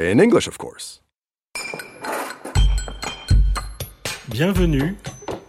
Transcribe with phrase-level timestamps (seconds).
[0.00, 1.02] In English, of course.
[4.28, 4.94] Bienvenue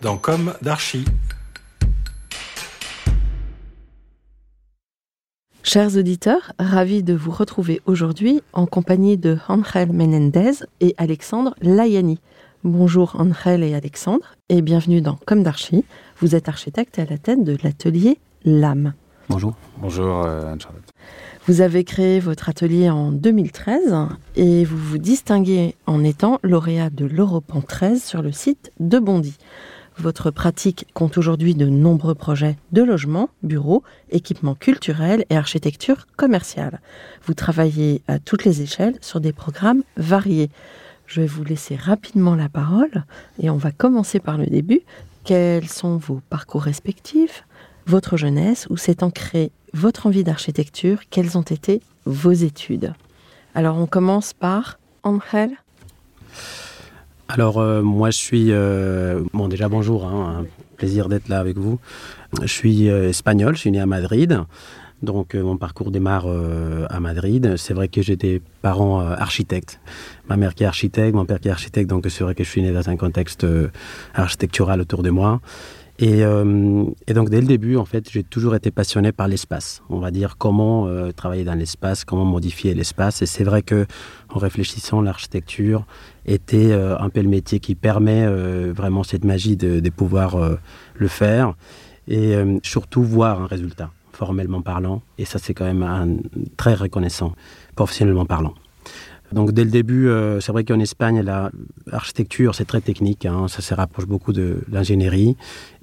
[0.01, 1.05] dans Comme d'Archi.
[5.61, 12.19] Chers auditeurs, ravi de vous retrouver aujourd'hui en compagnie de Angel Menendez et Alexandre Layani.
[12.63, 15.85] Bonjour Angel et Alexandre et bienvenue dans Comme d'Archi.
[16.17, 18.95] Vous êtes architecte à la tête de l'atelier LAM.
[19.29, 19.53] Bonjour.
[19.77, 20.91] Bonjour euh, Anne-Charlotte.
[21.45, 23.93] Vous avez créé votre atelier en 2013
[24.35, 29.37] et vous vous distinguez en étant lauréat de l'Europan 13 sur le site de Bondy.
[29.99, 36.81] Votre pratique compte aujourd'hui de nombreux projets de logement, bureaux, équipements culturels et architecture commerciale.
[37.23, 40.49] Vous travaillez à toutes les échelles sur des programmes variés.
[41.05, 43.03] Je vais vous laisser rapidement la parole
[43.39, 44.81] et on va commencer par le début.
[45.23, 47.43] Quels sont vos parcours respectifs,
[47.89, 52.93] votre jeunesse, où s'est ancrée votre envie d'architecture, quelles ont été vos études?
[53.55, 55.49] Alors on commence par Angel.
[57.27, 58.51] Alors euh, moi je suis...
[58.51, 60.45] euh, bon déjà bonjour, hein, un
[60.77, 61.79] plaisir d'être là avec vous.
[62.41, 64.39] Je suis euh, espagnol, je suis né à Madrid.
[65.01, 66.27] Donc mon parcours démarre
[66.89, 67.55] à Madrid.
[67.55, 69.79] C'est vrai que j'ai des parents architectes.
[70.27, 71.89] Ma mère qui est architecte, mon père qui est architecte.
[71.89, 73.47] Donc c'est vrai que je suis né dans un contexte
[74.13, 75.39] architectural autour de moi.
[76.01, 79.83] Et, euh, et donc dès le début, en fait, j'ai toujours été passionné par l'espace.
[79.89, 83.21] On va dire comment euh, travailler dans l'espace, comment modifier l'espace.
[83.21, 83.85] Et c'est vrai que
[84.29, 85.85] en réfléchissant, l'architecture
[86.25, 88.25] était euh, un peu le métier qui permet
[88.71, 90.37] vraiment cette magie de, pouvoir
[90.95, 91.55] le faire
[92.07, 95.01] et surtout voir un résultat formellement parlant.
[95.17, 96.21] Et ça, c'est quand même
[96.55, 97.33] très reconnaissant,
[97.75, 98.53] professionnellement parlant.
[99.31, 101.51] Donc dès le début, euh, c'est vrai qu'en Espagne, la-
[101.85, 105.35] l'architecture, c'est très technique, hein, ça se rapproche beaucoup de l'ingénierie.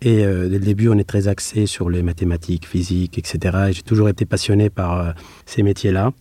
[0.02, 3.66] Et euh, dès le début, on est très axé sur les mathématiques, physique, etc.
[3.68, 5.12] Et j'ai toujours été passionné par euh,
[5.46, 6.12] ces métiers-là.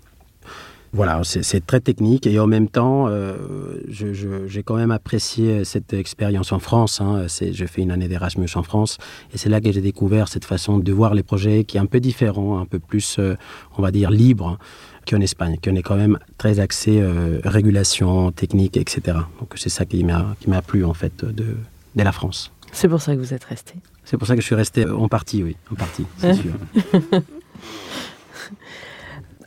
[0.96, 6.54] Voilà, c'est très technique et en même temps, euh, j'ai quand même apprécié cette expérience
[6.54, 7.02] en France.
[7.02, 7.26] Hein.
[7.28, 8.98] J'ai fait une année d'Erasmus en France
[9.34, 11.86] et c'est là que j'ai découvert cette façon de voir les projets qui est un
[11.86, 13.36] peu différent, un peu plus, euh,
[13.78, 14.58] on va dire, libre
[15.06, 19.18] qu'en Espagne, qu'on est quand même très axé euh, régulation, technique, etc.
[19.42, 21.58] Donc c'est ça qui m'a plu en fait de,
[21.96, 22.54] de la France.
[22.72, 23.74] C'est pour ça que vous êtes resté.
[24.06, 26.54] C'est pour ça que je suis resté en partie, oui, en partie, c'est sûr.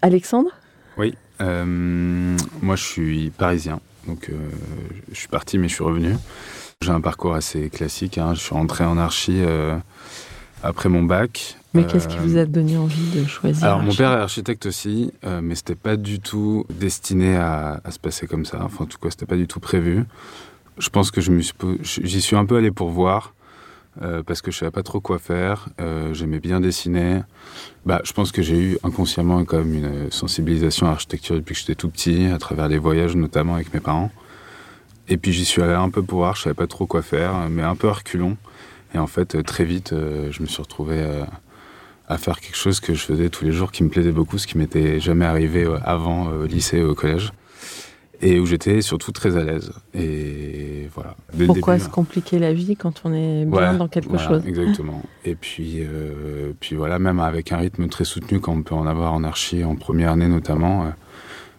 [0.03, 0.51] Alexandre?
[0.99, 4.35] Oui, moi je suis parisien, donc euh,
[5.13, 6.15] je suis parti mais je suis revenu.
[6.83, 8.35] J'ai un parcours assez classique, hein.
[8.35, 9.77] je suis rentré en archi euh,
[10.63, 11.57] après mon bac.
[11.75, 14.67] Mais qu'est-ce qui Euh, vous a donné envie de choisir Alors mon père est architecte
[14.67, 18.61] aussi, euh, mais c'était pas du tout destiné à, à se passer comme ça.
[18.63, 20.05] Enfin en tout cas c'était pas du tout prévu.
[20.79, 21.43] Je pense que je me
[21.83, 23.35] j'y suis un peu allé pour voir.
[24.01, 27.23] Euh, parce que je savais pas trop quoi faire, euh, j'aimais bien dessiner.
[27.85, 31.89] Bah, je pense que j'ai eu inconsciemment une sensibilisation à l'architecture depuis que j'étais tout
[31.89, 34.11] petit, à travers les voyages notamment avec mes parents.
[35.09, 37.49] Et puis j'y suis allé un peu pour voir, je savais pas trop quoi faire,
[37.51, 38.37] mais un peu à reculons.
[38.95, 41.05] Et en fait, très vite, euh, je me suis retrouvé
[42.07, 44.47] à faire quelque chose que je faisais tous les jours qui me plaisait beaucoup, ce
[44.47, 47.33] qui m'était jamais arrivé avant au lycée, au collège.
[48.21, 49.71] Et où j'étais surtout très à l'aise.
[49.95, 51.15] Et voilà.
[51.35, 54.27] Dès Pourquoi début, se compliquer la vie quand on est bien Ouais, dans quelque voilà,
[54.27, 54.43] chose?
[54.47, 55.03] Exactement.
[55.25, 58.87] Et puis, euh, puis voilà, même avec un rythme très soutenu, comme on peut en
[58.89, 60.89] avoir en archi en première année notamment, euh,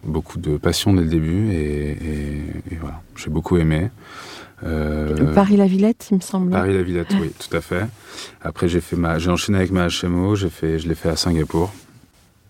[0.04, 2.42] beaucoup de passion dès le début et, et-
[2.72, 3.90] et voilà, j'ai beaucoup aimé.
[4.62, 6.50] Euh, Paris-la-Villette, il me semble.
[6.50, 7.86] Paris la Villette, oui, tout à fait.
[8.42, 11.16] Après, j'ai fait ma, j'ai enchaîné avec ma HMO, j'ai fait, je l'ai fait à
[11.16, 11.72] Singapour.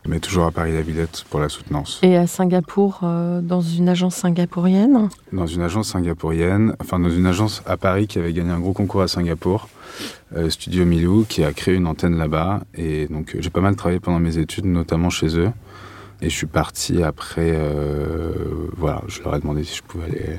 [0.09, 2.01] Mais toujours à Paris la Villette pour la soutenance.
[2.03, 7.27] Et à Singapour, euh, dans une agence singapourienne Dans une agence singapourienne, enfin dans une
[7.27, 9.69] agence à Paris qui avait gagné un gros concours à Singapour,
[10.37, 12.61] euh, Studio Milou, qui a créé une antenne là-bas.
[12.75, 15.51] Et donc euh, j'ai pas mal travaillé pendant mes études, notamment chez eux.
[16.23, 18.33] Et je suis parti après, euh,
[18.77, 20.39] voilà, je leur ai demandé si je pouvais aller,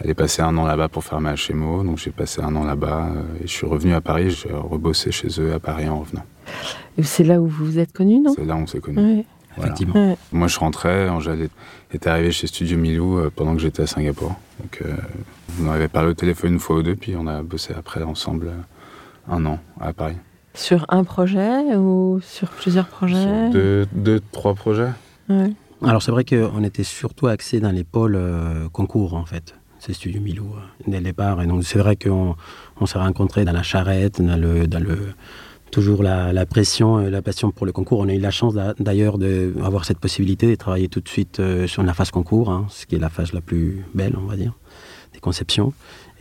[0.00, 1.84] aller passer un an là-bas pour faire ma HMO.
[1.84, 3.10] Donc j'ai passé un an là-bas
[3.42, 6.24] et je suis revenu à Paris, j'ai rebossé chez eux à Paris en revenant.
[7.02, 8.32] C'est là où vous vous êtes connus, non?
[8.36, 8.98] C'est là où on s'est connus.
[8.98, 9.24] Ouais.
[9.56, 9.72] Voilà.
[9.72, 9.94] Effectivement.
[10.10, 10.16] Ouais.
[10.32, 13.86] Moi, je rentrais, Angèle est- était arrivée chez Studio Milou euh, pendant que j'étais à
[13.86, 14.34] Singapour.
[14.60, 14.94] Donc, euh,
[15.62, 18.48] on avait parlé au téléphone une fois ou deux, puis on a bossé après ensemble
[18.48, 20.16] euh, un an à Paris.
[20.54, 23.22] Sur un projet ou sur plusieurs projets?
[23.22, 24.90] Sur deux, deux, trois projets.
[25.28, 25.52] Ouais.
[25.84, 28.18] Alors c'est vrai qu'on était surtout axé dans les pôles
[28.72, 29.54] concours en fait.
[29.78, 30.46] C'est Studio Milou
[30.88, 31.40] dès le départ.
[31.42, 32.34] Et donc c'est vrai qu'on
[32.80, 34.98] on s'est rencontrés dans la charrette, dans le, dans le
[35.70, 38.00] toujours la, la pression et la passion pour le concours.
[38.00, 41.40] On a eu la chance d'a- d'ailleurs d'avoir cette possibilité de travailler tout de suite
[41.40, 44.26] euh, sur la phase concours, hein, ce qui est la phase la plus belle, on
[44.26, 44.54] va dire,
[45.14, 45.72] des conceptions.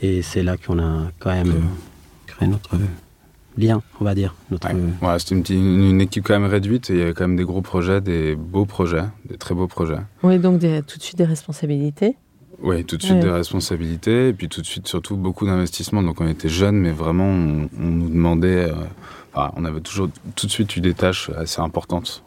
[0.02, 1.60] Et c'est là qu'on a quand même euh,
[2.28, 2.76] créé notre
[3.58, 4.36] lien, on va dire.
[4.52, 5.20] Notre, Ouais.
[5.20, 7.38] C'était une, petite- une- une équipe quand même réduite et il y avait quand même
[7.38, 9.98] des gros projets, des beaux projets, des très beaux projets.
[10.24, 12.16] Oui, donc des- tout de suite des responsabilités.
[12.62, 13.22] Oui, tout de suite Ouais.
[13.22, 16.02] des responsabilités et puis tout de suite surtout beaucoup d'investissements.
[16.02, 18.74] Donc on était jeunes, mais vraiment on, on nous demandait, euh,
[19.34, 22.24] enfin, on avait toujours tout de suite eu des tâches assez importantes.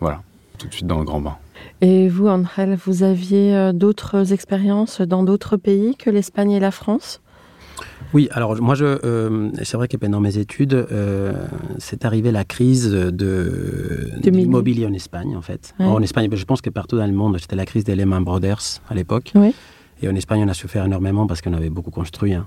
[0.00, 0.22] Voilà,
[0.58, 1.36] tout de suite dans le grand bain.
[1.80, 6.70] Et vous, Angel, vous aviez euh, d'autres expériences dans d'autres pays que l'Espagne et la
[6.70, 7.20] France?
[8.12, 11.32] Oui, alors moi, je, euh, c'est vrai que pendant mes études, euh,
[11.78, 14.40] c'est arrivé la crise de, de 2000.
[14.44, 15.74] l'immobilier en Espagne, en fait.
[15.80, 15.86] Ouais.
[15.86, 18.80] En Espagne, je pense que partout dans le monde, c'était la crise des Lehman Brothers
[18.88, 19.32] à l'époque.
[19.34, 19.54] Oui.
[20.02, 22.34] Et en Espagne, on a souffert énormément parce qu'on avait beaucoup construit.
[22.34, 22.46] hein.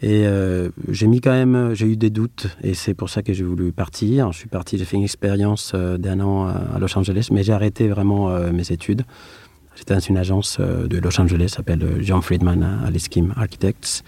[0.00, 3.32] Et euh, j'ai mis quand même, j'ai eu des doutes, et c'est pour ça que
[3.32, 4.32] j'ai voulu partir.
[4.32, 7.52] Je suis parti, j'ai fait une expérience euh, d'un an à Los Angeles, mais j'ai
[7.52, 9.02] arrêté vraiment mes études.
[9.76, 14.04] J'étais dans une agence de Los Angeles, s'appelle John Friedman à Aliskim Architects.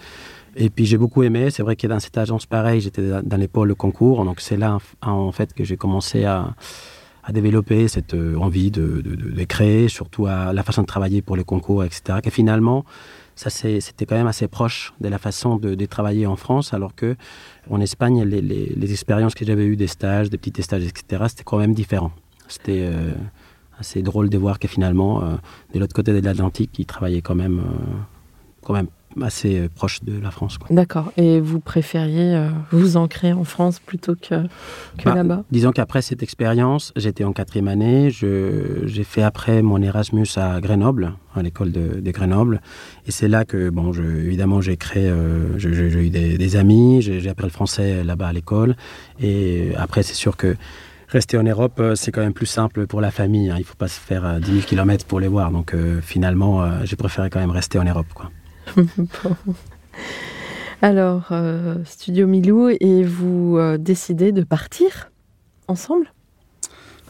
[0.59, 1.51] Et puis j'ai beaucoup aimé.
[1.51, 4.25] C'est vrai que dans cette agence, pareil, j'étais dans- les pôles concours.
[4.25, 6.55] Donc c'est là, en fait, que j'ai commencé à,
[7.31, 12.19] développer cette euh, envie de, créer, surtout la façon de travailler pour les concours, etc.
[12.23, 12.85] Que finalement,
[13.35, 17.17] ça c'était quand même assez proche de la façon de, travailler en France, alors que
[17.81, 21.73] Espagne, les, expériences que j'avais eues des stages, des petits stages, etc., c'était quand même
[21.73, 22.13] différent.
[22.47, 23.11] C'était euh,
[23.77, 25.35] assez drôle de voir que finalement, euh,
[25.73, 27.61] de l'autre côté de l'Atlantique, ils travaillaient quand même,
[28.63, 28.87] quand même
[29.23, 30.57] assez euh, proche de la France.
[30.69, 31.11] D'accord.
[31.17, 34.43] Et vous préfériez euh, vous ancrer en France plutôt que,
[34.97, 35.43] que Bah, là-bas?
[35.51, 38.09] Disons qu'après cette expérience, j'étais en quatrième année.
[38.11, 42.61] J'ai fait après mon Erasmus à Grenoble, à l'école de, de Grenoble.
[43.07, 47.01] Et c'est là que, bon, je, évidemment, j'ai créé, euh, j'ai eu des, des amis,
[47.01, 48.75] j'ai appris le français là-bas à l'école.
[49.19, 50.55] Et après, c'est sûr que
[51.09, 53.49] rester en Europe, c'est quand même plus simple pour la famille.
[53.49, 53.55] hein.
[53.57, 55.51] Il ne faut pas se faire euh, 10 000 km pour les voir.
[55.51, 58.07] Donc euh, finalement, euh, j'ai préféré quand même rester en Europe.
[58.13, 58.29] Quoi.
[58.75, 59.35] Bon.
[60.81, 65.09] Alors, euh, Studio Milou, et vous euh, décidez de partir
[65.67, 66.13] ensemble?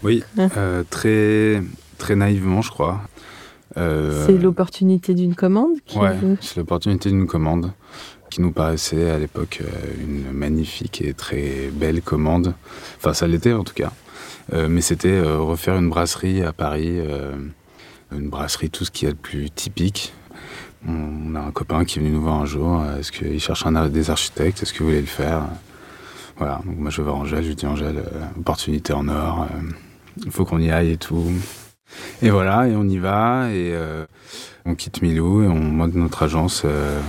[0.03, 1.61] Oui, euh, très,
[1.97, 3.01] très naïvement, je crois.
[3.75, 7.73] C'est l'opportunité d'une commande qui Ouais, c'est l'opportunité d'une commande
[8.31, 9.61] qui nous paraissait à l'époque
[10.01, 12.55] une magnifique et très belle commande.
[12.97, 13.91] Enfin, ça l'était en tout cas.
[14.51, 16.97] Mais c'était refaire une brasserie à Paris,
[18.11, 20.11] une brasserie, tout ce qui est le plus typique.
[20.87, 22.81] On a un copain qui est venu nous voir un jour.
[22.81, 25.43] euh, Est-ce qu'il cherche un, des architectes Est-ce que vous voulez le faire
[26.37, 26.61] Voilà.
[26.65, 27.43] Donc moi je vais voir Angèle.
[27.43, 29.47] Je lui dis Angèle, euh, opportunité en or.
[29.51, 29.69] euh,
[30.25, 31.31] Il faut qu'on y aille et tout.
[32.21, 33.49] Et voilà, et on y va.
[33.51, 34.05] Et euh,
[34.65, 36.99] on quitte Milou et on monte notre agence euh,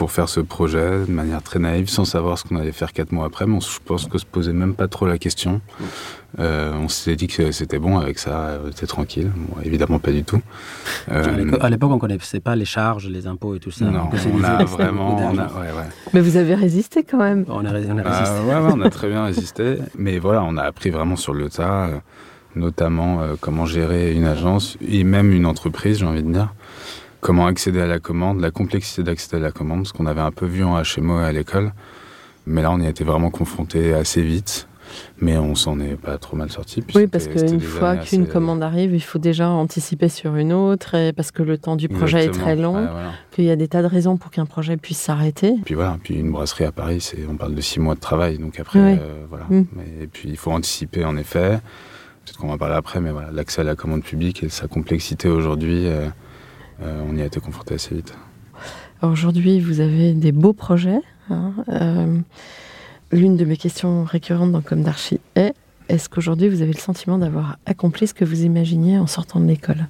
[0.00, 3.12] pour faire ce projet de manière très naïve, sans savoir ce qu'on allait faire quatre
[3.12, 3.44] mois après.
[3.44, 5.60] Mais on, je pense qu'on se posait même pas trop la question.
[6.38, 9.30] Euh, on s'était dit que c'était bon avec ça, on était tranquille.
[9.36, 10.40] Bon, évidemment pas du tout.
[11.12, 13.84] Euh, À l'époque- on ne connaissait pas les charges, les impôts et tout ça.
[13.84, 15.54] non, on a vraiment, beaucoup on a, d'argent.
[15.60, 15.88] ouais, ouais.
[16.14, 17.44] Mais vous avez résisté quand même.
[17.48, 17.92] On a, on a résisté.
[18.48, 19.76] ouais, ouais, on a très bien résisté.
[19.98, 21.98] Mais voilà, on a appris vraiment sur le tas, euh,
[22.56, 26.54] notamment euh, comment gérer une agence et même une entreprise, j'ai envie de dire.
[27.20, 30.30] Comment accéder à la commande, la complexité d'accéder à la commande, ce qu'on avait un
[30.32, 31.72] peu vu en HMO à l'école.
[32.46, 34.66] Mais là, on y a été vraiment confronté assez vite.
[35.20, 36.82] Mais on s'en est pas trop mal sorti.
[36.96, 40.96] Oui, parce qu'une fois qu'une assez- commande arrive, il faut déjà anticiper sur une autre,
[40.96, 42.42] et parce que le temps du projet Exactement.
[42.42, 43.10] est très long, Ouais, voilà.
[43.30, 45.54] qu'il y a des tas de raisons pour qu'un projet puisse s'arrêter.
[45.64, 48.38] Puis voilà, puis une brasserie à Paris, c'est, on parle de six mois de travail,
[48.38, 49.44] donc après, euh, voilà.
[49.48, 49.66] Mm.
[49.76, 51.60] Mais, et puis il faut anticiper en effet.
[52.24, 55.28] Peut-être qu'on va parler après, mais voilà, l'accès à la commande publique et sa complexité
[55.28, 56.08] aujourd'hui, euh,
[56.82, 58.14] on y a été confronté assez vite.
[59.02, 61.00] Alors, Aujourd'hui, vous avez des beaux projets.
[61.30, 61.52] hein.
[61.68, 62.18] Euh,
[63.12, 65.52] L'une de mes questions récurrentes dans Comme d'Archie est
[65.88, 69.46] est-ce qu'aujourd'hui vous avez le sentiment d'avoir accompli ce que vous imaginiez en sortant de
[69.46, 69.88] l'école?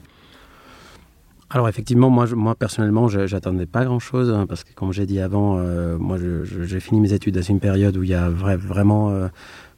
[1.51, 5.05] Alors effectivement, moi, je- moi personnellement, je- j'attendais pas grand-chose hein, parce que comme j'ai
[5.05, 8.31] dit avant, euh, moi j'ai fini mes études dans une période où il y a
[8.31, 9.29] vra- vraiment euh,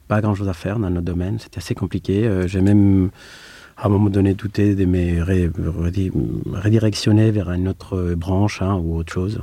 [0.07, 1.39] pas grand-chose à faire dans notre domaine.
[1.39, 2.25] C'était assez compliqué.
[2.25, 3.09] Euh, j'ai même
[3.77, 4.85] à un moment donné douté de
[6.51, 9.39] redirectionner vers une autre branche hein, ou autre chose.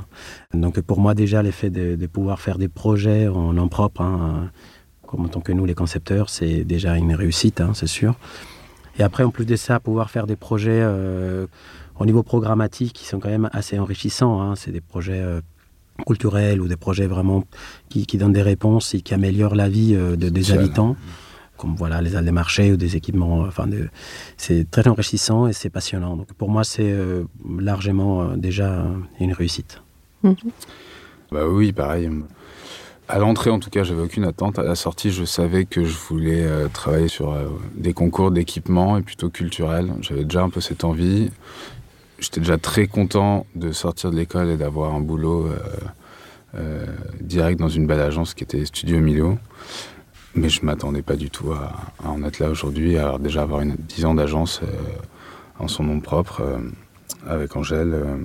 [0.53, 4.49] Donc pour moi déjà l'effet de, de pouvoir faire des projets en nom propre, hein,
[5.07, 8.15] comme en tant que nous les concepteurs, c'est déjà une réussite, hein, c'est sûr.
[8.99, 11.47] Et après en plus de ça, pouvoir faire des projets euh,
[11.99, 14.41] au niveau programmatique qui sont quand même assez enrichissants.
[14.41, 14.55] hein.
[14.55, 15.41] C'est des projets euh,
[16.07, 17.43] culturels ou des projets vraiment
[17.89, 20.95] qui, qui donnent des réponses et qui améliorent la vie euh, de- des habitants,
[21.61, 23.43] comme voilà les salles des marchés ou des équipements.
[23.43, 23.89] euh, Enfin, de-
[24.37, 26.17] c'est très enrichissant et c'est passionnant.
[26.17, 27.23] Donc pour moi, c'est euh,
[27.59, 28.85] largement euh, déjà
[29.19, 29.81] une réussite.
[31.31, 32.09] Bah oui, pareil.
[33.07, 34.57] À l'entrée, en tout cas, j'avais aucune attente.
[34.59, 38.97] À la sortie, je savais que je voulais euh, travailler sur euh, des concours d'équipement
[38.97, 39.93] et plutôt culturel.
[40.01, 41.29] J'avais déjà un peu cette envie.
[42.19, 45.57] J'étais déjà très content de sortir de l'école et d'avoir un boulot euh,
[46.55, 46.85] euh,
[47.19, 49.37] direct dans une belle agence qui était Studio Emilio.
[50.35, 51.73] Mais je m'attendais pas du tout à,
[52.03, 52.97] à en être là aujourd'hui.
[52.97, 54.67] Alors déjà avoir une 10 ans d'agence euh,
[55.59, 56.57] en son nom propre euh,
[57.27, 58.15] avec Angèle euh,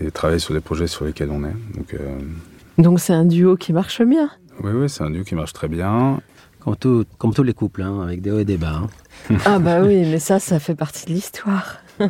[0.00, 1.56] et de travailler sur les projets sur lesquels on est.
[1.76, 2.18] Donc euh,
[2.78, 4.30] Donc c'est un duo qui marche bien.
[4.62, 6.20] oui, oui, c'est un duo qui marche très bien.
[6.60, 8.82] Comme, tout- comme tous les couples, hein, avec des hauts et des bas.
[9.30, 9.36] hein.
[9.44, 11.76] Ah bah oui, mais ça, ça fait partie de l'histoire.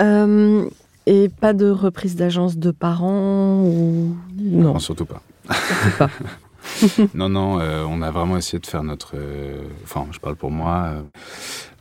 [0.00, 0.70] Euh,
[1.04, 5.20] et pas de reprise d'agence de parents ou non Non, surtout pas.
[5.52, 6.10] surtout pas.
[7.14, 9.12] non, non, euh, on a vraiment essayé de faire notre.
[9.16, 10.84] euh, Enfin, je parle pour moi.
[10.94, 11.00] euh,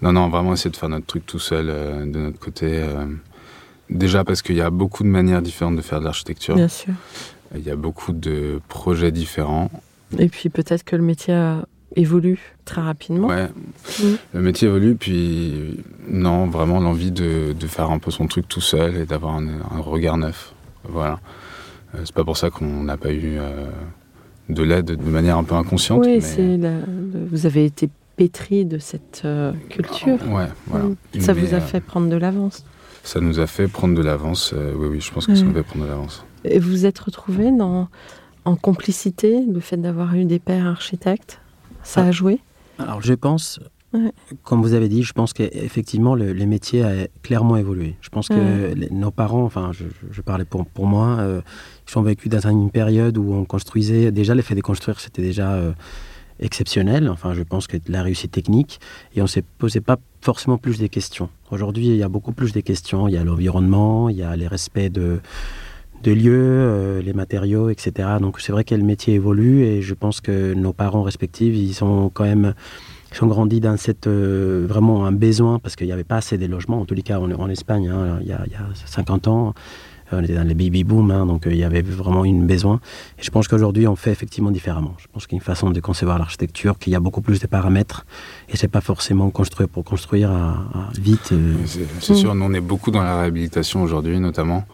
[0.01, 2.83] non, non, vraiment essayé de faire notre truc tout seul de notre côté.
[3.89, 6.55] déjà parce qu'il y a beaucoup de manières différentes de faire de l'architecture.
[6.55, 6.93] Bien sûr.
[7.55, 9.69] Il y a beaucoup de projets différents.
[10.17, 13.27] Et puis peut-être que le métier a évolue très rapidement.
[13.27, 13.49] Ouais.
[14.33, 18.61] Le métier évolue, puis non, vraiment l'envie de, de faire un peu son truc tout
[18.61, 20.53] seul et d'avoir un, un regard neuf.
[20.87, 21.19] Voilà.
[21.93, 23.67] Euh, c'est pas pour ça qu'on n'a pas eu euh,
[24.53, 26.01] de l'aide de manière un peu inconsciente.
[26.05, 30.17] Oui, mais- c'est la- le- vous avez été pétri de cette euh, culture.
[30.29, 30.85] Ouais, voilà.
[30.85, 30.95] Mm.
[31.19, 32.63] Ça Mais, vous a euh, fait prendre de l'avance.
[33.03, 34.53] Ça nous a fait prendre de l'avance.
[34.53, 36.23] euh, oui, oui, je pense que ça nous fait prendre de l'avance.
[36.43, 37.87] Et vous êtes retrouvé dans,
[38.45, 41.39] en complicité, le fait d'avoir eu des pères architectes?
[41.83, 42.07] Ça Ah.
[42.07, 42.39] a joué?
[42.77, 43.59] Alors je pense,
[43.93, 44.11] Ouais.
[44.43, 46.91] comme vous avez dit, je pense qu'effectivement le, les métiers a
[47.23, 47.95] clairement évolué.
[48.01, 48.73] Je pense que Ouais.
[48.75, 51.41] les- nos parents, enfin je, parlais pour, pour moi, euh,
[51.89, 55.51] ils ont vécu dans une période où on construisait, déjà l'effet de construire c'était déjà
[55.55, 55.73] euh,
[56.39, 58.79] exceptionnel, enfin je pense que la réussite technique,
[59.15, 61.29] et on ne se posait pas forcément plus des questions.
[61.51, 64.35] Aujourd'hui il y a beaucoup plus des questions, il y a l'environnement, il y a
[64.35, 65.19] les respects de
[66.03, 67.91] de lieux, euh, les matériaux, etc.
[68.19, 71.83] Donc c'est vrai que le métier évolue et je pense que nos parents respectifs, ils
[71.83, 72.55] ont quand même
[73.13, 76.37] ils ont grandi dans cette euh, vraiment un besoin parce qu'il n'y avait pas assez
[76.37, 76.79] de logements.
[76.79, 79.53] En tous les cas, en, Espagne, hein, il, y a, il y a 50 ans,
[80.13, 82.47] euh, on était dans les baby boom, hein, donc euh, il y avait vraiment une
[82.47, 82.79] besoin.
[83.19, 84.95] Et je pense qu'aujourd'hui, on fait effectivement différemment.
[84.97, 87.39] Je pense qu'il y a une façon de concevoir l'architecture, qu'il y a beaucoup plus
[87.39, 88.05] de paramètres
[88.49, 90.31] et c'est pas forcément construire pour construire
[90.97, 91.33] vite.
[91.99, 94.65] C'est sûr, nous on est beaucoup dans la réhabilitation aujourd'hui, notamment.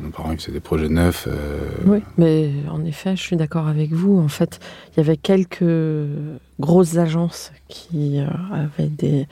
[0.00, 1.26] Nos parents, c'est des projets neufs.
[1.28, 4.18] euh, Oui, mais en effet, je suis d'accord avec vous.
[4.18, 4.60] En fait,
[4.92, 5.64] il y avait quelques
[6.60, 9.26] grosses agences qui euh, avaient des,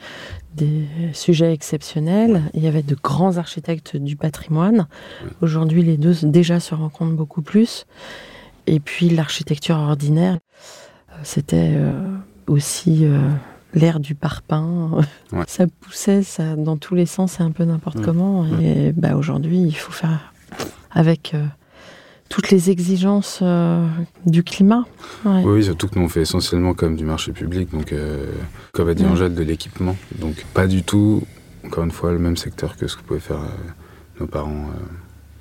[0.55, 2.41] des sujets exceptionnels.
[2.53, 4.87] Il y avait de grands architectes du patrimoine.
[5.41, 7.85] Aujourd'hui, les deux déjà se rencontrent beaucoup plus.
[8.65, 10.37] Et puis, l'architecture ordinaire,
[11.11, 11.93] euh, c'était euh,
[12.47, 13.05] aussi
[13.73, 15.01] l'ère du parpaing.
[15.31, 15.43] Ouais.
[15.47, 18.05] Ça poussait ça, dans tous les sens et un peu n'importe Mm.
[18.05, 18.45] comment.
[18.61, 20.33] Et bah, aujourd'hui, il faut faire
[20.91, 21.45] avec euh,
[22.29, 23.87] toutes les exigences euh,
[24.25, 24.85] du climat.
[25.25, 25.43] Ouais.
[25.43, 28.31] Oui, surtout que nous on fait essentiellement comme du marché public, donc euh,
[28.73, 29.09] comme a dit Ouais.
[29.09, 29.95] Angèle, de l'équipement.
[30.19, 31.23] Donc pas du tout,
[31.65, 34.69] encore une fois, le même secteur que ce que pouvaient faire euh, nos parents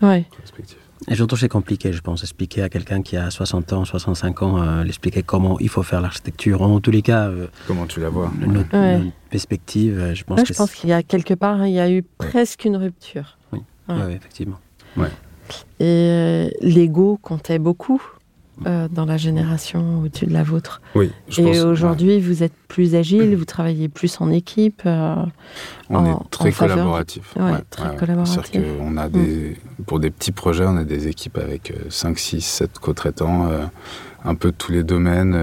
[0.03, 0.27] euh, Ouais.
[0.41, 0.79] respectifs.
[1.09, 4.63] Et surtout, c'est compliqué, je pense, expliquer à quelqu'un qui a 60 ans, 65 ans,
[4.63, 6.63] euh, l'expliquer comment il faut faire l'architecture.
[6.63, 8.71] En tous les cas, euh, Comment tu la vois notre,
[9.31, 12.65] perspective, je pense je pense qu'il y a quelque part, il y a eu presque
[12.65, 13.37] une rupture.
[13.53, 13.61] Oui.
[13.89, 14.19] Ouais.
[14.31, 14.47] c'est-
[14.97, 15.11] ouais.
[15.79, 18.03] Et euh, l'ego comptait beaucoup
[18.67, 20.81] euh, dans la génération au-dessus de la vôtre.
[20.95, 21.57] Oui, je pense.
[21.57, 21.67] Et ouais.
[21.67, 24.83] aujourd'hui, vous êtes plus agile, vous travaillez plus en équipe.
[24.87, 25.15] euh,
[25.91, 27.35] On en- est très collaboratif.
[27.37, 28.59] Ouais, très collaboratif.
[28.81, 28.99] Mm.
[28.99, 33.49] A des, pour des petits projets, on a des équipes avec 5, 6, 7 co-traitants,
[33.49, 33.65] euh,
[34.25, 35.37] un peu de tous les domaines.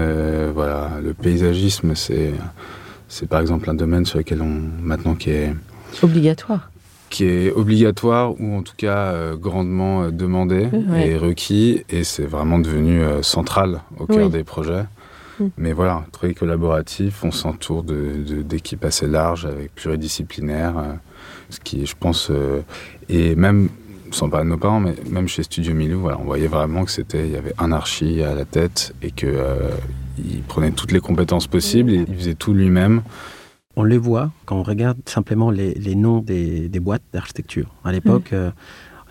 [0.52, 2.32] voilà, le paysagisme, c'est,
[3.08, 5.54] c'est par exemple un domaine sur lequel on, maintenant qui est,
[6.02, 6.70] obligatoire.
[7.14, 11.10] Qui est obligatoire ou en tout cas euh, grandement euh, demandé Ouais.
[11.10, 14.30] et requis et c'est vraiment devenu euh, central au cœur Oui.
[14.32, 14.84] des projets.
[15.38, 15.44] Mm.
[15.56, 20.74] Mais voilà, très collaboratif, on s'entoure de- de- d'équipes assez larges, avec pluridisciplinaires,
[21.50, 22.30] ce qui, je pense,
[23.08, 23.68] et même,
[24.10, 26.90] sans parler de nos parents, mais même chez Studio Milou, voilà, on voyait vraiment que
[26.90, 29.70] c'était, il y avait un archi à la tête et que euh,
[30.18, 33.02] il prenait toutes les compétences possibles, et il faisait tout lui-même.
[33.76, 37.66] On les voit quand on regarde simplement les, les noms des, des boîtes d'architecture.
[37.84, 38.50] À l'époque, euh,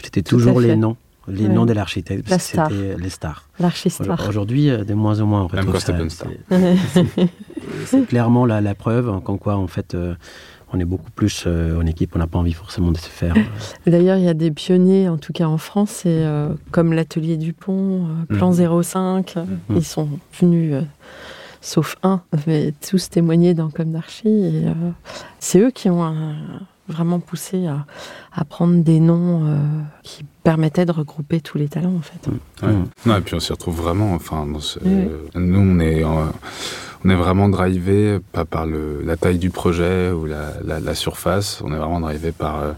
[0.04, 0.96] c'était toujours les noms,
[1.28, 2.30] les noms de l'architecte.
[2.30, 2.70] La star.
[2.70, 3.48] C'était les stars.
[3.60, 4.26] L'archistar.
[4.28, 5.94] Aujourd'hui, euh, de moins en moins, on retrouve ça.
[6.10, 6.28] star.
[6.94, 7.30] C'est-
[7.86, 10.16] C'est clairement la, la preuve, hein, comme quoi, en fait, euh,
[10.74, 12.12] on est beaucoup plus euh, en équipe.
[12.16, 13.36] On n'a pas envie forcément de se faire.
[13.38, 17.38] euh, D'ailleurs, il y a des pionniers, en tout cas en France, euh, comme l'atelier
[17.38, 19.34] Dupont, euh, Plan 05.
[19.38, 19.76] euh, Mm.
[19.78, 20.82] Ils sont venus, euh,
[21.64, 24.28] sauf un, mais tous témoigner dans Comme d'Archi.
[24.28, 24.74] et, euh,
[25.40, 26.34] c'est eux qui ont euh,
[26.90, 27.86] vraiment poussé à,
[28.34, 29.58] à prendre des noms euh,
[30.04, 32.28] qui permettaient de regrouper tous les talents, en fait.
[32.68, 32.74] Ouais.
[33.06, 34.14] Non, et puis on s'y retrouve vraiment.
[34.14, 35.08] Enfin, dans ce- Oui.
[35.36, 40.26] Nous, on est, on est vraiment drivé, pas par le, la taille du projet ou
[40.26, 41.62] la, la- la surface.
[41.64, 42.74] On est vraiment drivé par euh,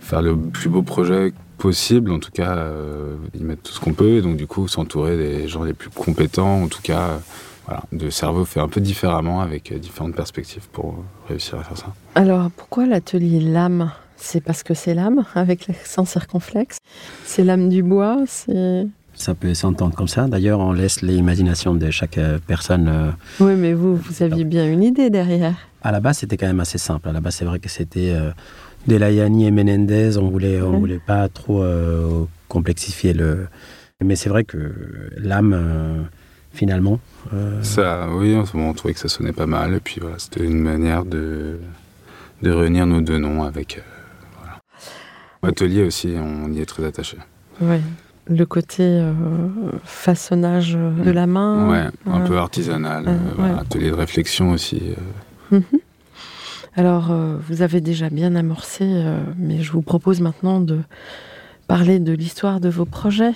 [0.00, 2.10] faire le plus beau projet possible.
[2.12, 4.14] En tout cas, euh, y mettre tout ce qu'on peut.
[4.16, 6.62] Et donc, du coup, s'entourer des gens les plus compétents.
[6.62, 7.20] En tout cas,
[7.66, 11.64] voilà, de cerveau fait un peu différemment avec euh, différentes perspectives pour euh, réussir à
[11.64, 11.92] faire ça.
[12.14, 13.90] Alors, pourquoi l'atelier lame?
[14.16, 16.78] C'est parce que c'est l'âme, avec l'accent circonflexe?
[17.24, 18.86] C'est l'âme du bois, c'est...
[19.14, 20.26] Ça peut s'entendre comme ça.
[20.28, 22.86] D'ailleurs, on laisse l'imagination de chaque euh, personne.
[22.88, 25.54] euh, Oui, mais vous, vous aviez bien une idée derrière.
[25.82, 27.08] À la base, c'était quand même assez simple.
[27.08, 28.30] À la base, c'est vrai que c'était euh,
[28.86, 30.18] Delayani et Menendez.
[30.18, 30.78] On voulait, on Ouais.
[30.78, 33.46] voulait pas trop euh, complexifier le.
[34.04, 34.74] Mais c'est vrai que
[35.16, 36.02] l'âme, euh,
[36.56, 36.98] finalement.
[37.32, 39.74] euh, Ça, oui, en ce moment, on trouvait que ça sonnait pas mal.
[39.74, 41.60] Et puis voilà, c'était une manière de,
[42.42, 43.78] de réunir nos deux noms avec.
[43.78, 43.82] euh,
[44.38, 44.58] voilà.
[45.42, 47.18] Atelier aussi, on y est très attaché.
[47.60, 47.76] Oui.
[48.28, 49.12] Le côté euh,
[49.84, 51.68] façonnage de la main.
[51.70, 53.04] Ouais, un peu artisanal.
[53.04, 53.60] Ouais, euh, voilà, ouais.
[53.60, 54.82] Atelier de réflexion aussi.
[55.52, 55.58] euh.
[55.58, 55.80] Mhm.
[56.78, 60.80] Alors, euh, vous avez déjà bien amorcé, euh, mais je vous propose maintenant de
[61.68, 63.32] parler de l'histoire de vos projets.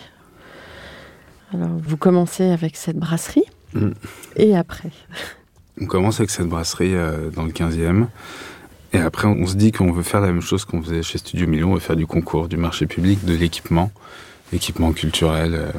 [1.52, 3.90] Alors, vous commencez avec cette brasserie, Mm.
[4.36, 4.90] et après
[5.80, 8.06] On commence avec cette brasserie euh, dans le 15e.
[8.92, 11.46] Et après, on se dit qu'on veut faire la même chose qu'on faisait chez Studio
[11.46, 11.70] Million.
[11.70, 13.92] On veut faire du concours, du marché public, de l'équipement.
[14.52, 15.70] Équipement culturel, euh,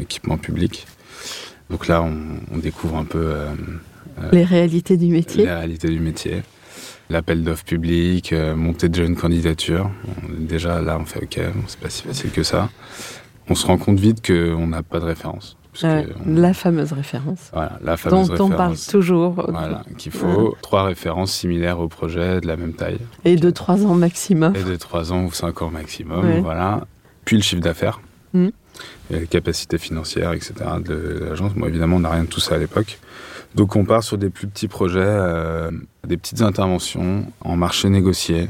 [0.00, 0.86] équipement public.
[1.68, 2.14] Donc là, on,
[2.54, 3.50] on découvre un peu euh,
[4.30, 5.44] les réalités du métier.
[5.46, 6.42] la réalité du métier.
[7.10, 9.90] L'appel d'offres public, euh, montée de jeunes candidatures.
[10.06, 12.70] On- déjà, là, on fait OK, c'est pas si facile que ça.
[13.50, 15.56] On se rend compte vite qu'on n'a pas de référence.
[15.84, 20.56] Euh, on- la fameuse référence voilà, la dont fameuse on parle toujours, Voilà, qu'il faut
[20.62, 22.98] trois références similaires au projet de la même taille.
[23.24, 24.54] et de trois ans maximum.
[24.56, 26.40] Et de 3 ans ou 5 ans maximum, Ouais.
[26.40, 26.86] voilà.
[27.24, 28.00] Puis le chiffre d'affaires,
[28.34, 28.48] Mm.
[29.10, 30.54] et les capacités financières, etc.
[30.84, 31.52] de l'agence.
[31.54, 32.98] Bon, évidemment, on n'a rien de tout ça à l'époque.
[33.54, 35.70] Donc on part sur des plus petits projets, euh,
[36.06, 38.48] des petites interventions en marché négocié,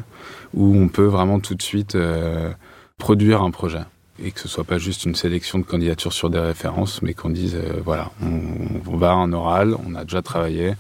[0.55, 2.51] où on peut vraiment tout de suite euh,
[2.99, 3.81] produire un projet.
[4.23, 7.31] Et que ce soit pas juste une sélection de candidatures sur des références, mais qu'on
[7.31, 8.41] dise, euh, voilà, on,
[8.87, 10.75] on va un oral, on a déjà travaillé,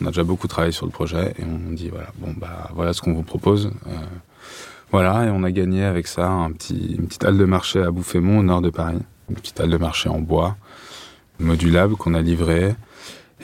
[0.00, 2.92] on a déjà beaucoup travaillé sur le projet, et on dit, voilà, bon, bah, voilà
[2.94, 3.66] ce qu'on vous propose.
[3.88, 3.90] Euh,
[4.90, 7.90] voilà, et on a gagné avec ça un petit, une petite halle de marché à
[7.90, 8.98] Bouffémont, au nord de Paris.
[9.28, 10.56] Une petite halle de marché en bois,
[11.40, 12.74] modulable, qu'on a livrée.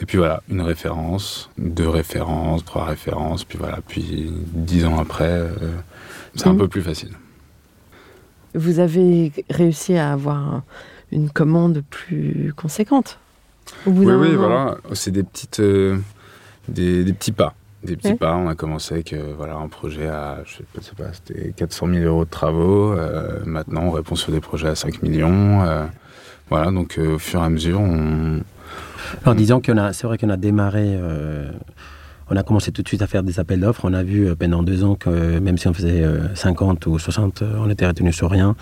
[0.01, 5.29] Et puis voilà, une référence, deux références, trois références, puis voilà, puis dix ans après,
[5.29, 5.51] euh,
[6.35, 6.57] c'est un Mhm.
[6.57, 7.11] peu plus facile.
[8.55, 10.63] Vous avez réussi à avoir un-
[11.11, 13.19] une commande plus conséquente.
[13.85, 14.37] Au bout Oui, oui, moment.
[14.47, 15.97] voilà, c'est des petites, euh,
[16.67, 17.53] des, des petits pas.
[17.83, 18.15] Des petits Ouais.
[18.15, 18.35] pas.
[18.35, 22.03] On a commencé avec euh, voilà, un projet à, je sais pas, c'était 400 000
[22.05, 22.93] euros de travaux.
[22.93, 25.61] Euh, maintenant, on répond sur des projets à 5 millions.
[25.63, 25.85] euh,
[26.49, 28.41] voilà, donc euh, au fur et à mesure, on,
[29.25, 31.51] En disant qu'on a, c'est vrai qu'on a démarré, euh,
[32.29, 33.81] on a commencé tout de suite à faire des appels d'offres.
[33.83, 36.85] On a vu euh, pendant deux ans que euh, même si on faisait euh, 50
[36.87, 38.55] ou 60, euh, on était retenu sur rien.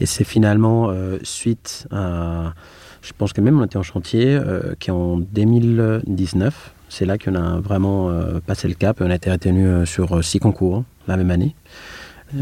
[0.00, 2.54] Et c'est finalement euh, suite à,
[3.02, 7.60] je pense que même on était en chantier, euh, qu'en 2019, c'est là qu'on a
[7.60, 9.00] vraiment euh, passé le cap.
[9.00, 11.54] On a été retenu euh, sur euh, six concours la même année.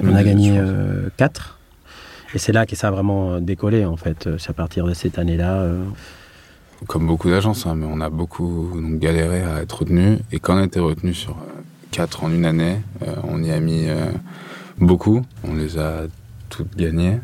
[0.03, 1.59] On a gagné euh, quatre.
[2.35, 4.29] Et c'est là que ça a vraiment euh, décollé en fait.
[4.39, 5.67] C'est à partir de cette année-là.
[6.83, 10.19] Euh, comme beaucoup d'agences, hein, mais on a beaucoup donc, galéré à être retenu.
[10.33, 11.61] Et quand on a été retenu sur euh,
[11.91, 14.07] quatre en une année, euh, on y a mis euh,
[14.79, 15.23] beaucoup.
[15.45, 16.03] On les a
[16.51, 17.19] toutes gagnées.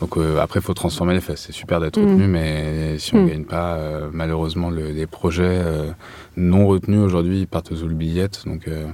[0.00, 1.38] Donc euh, après, il faut transformer les faits.
[1.38, 2.02] C'est super d'être Mm.
[2.04, 3.28] retenu, mais si on ne Mm.
[3.30, 5.90] gagne pas, euh, malheureusement, le- les projets euh,
[6.36, 8.44] non retenus aujourd'hui ils partent aux oubliettes.
[8.46, 8.86] Donc, euh,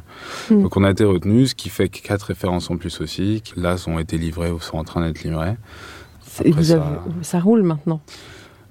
[0.51, 0.63] Mm.
[0.63, 3.61] donc on a été retenu, ce qui fait que quatre références en plus aussi, qui
[3.61, 5.57] là ont été livrées ou sont en train d'être livrées.
[6.41, 6.65] Après,
[7.23, 8.01] ça roule maintenant.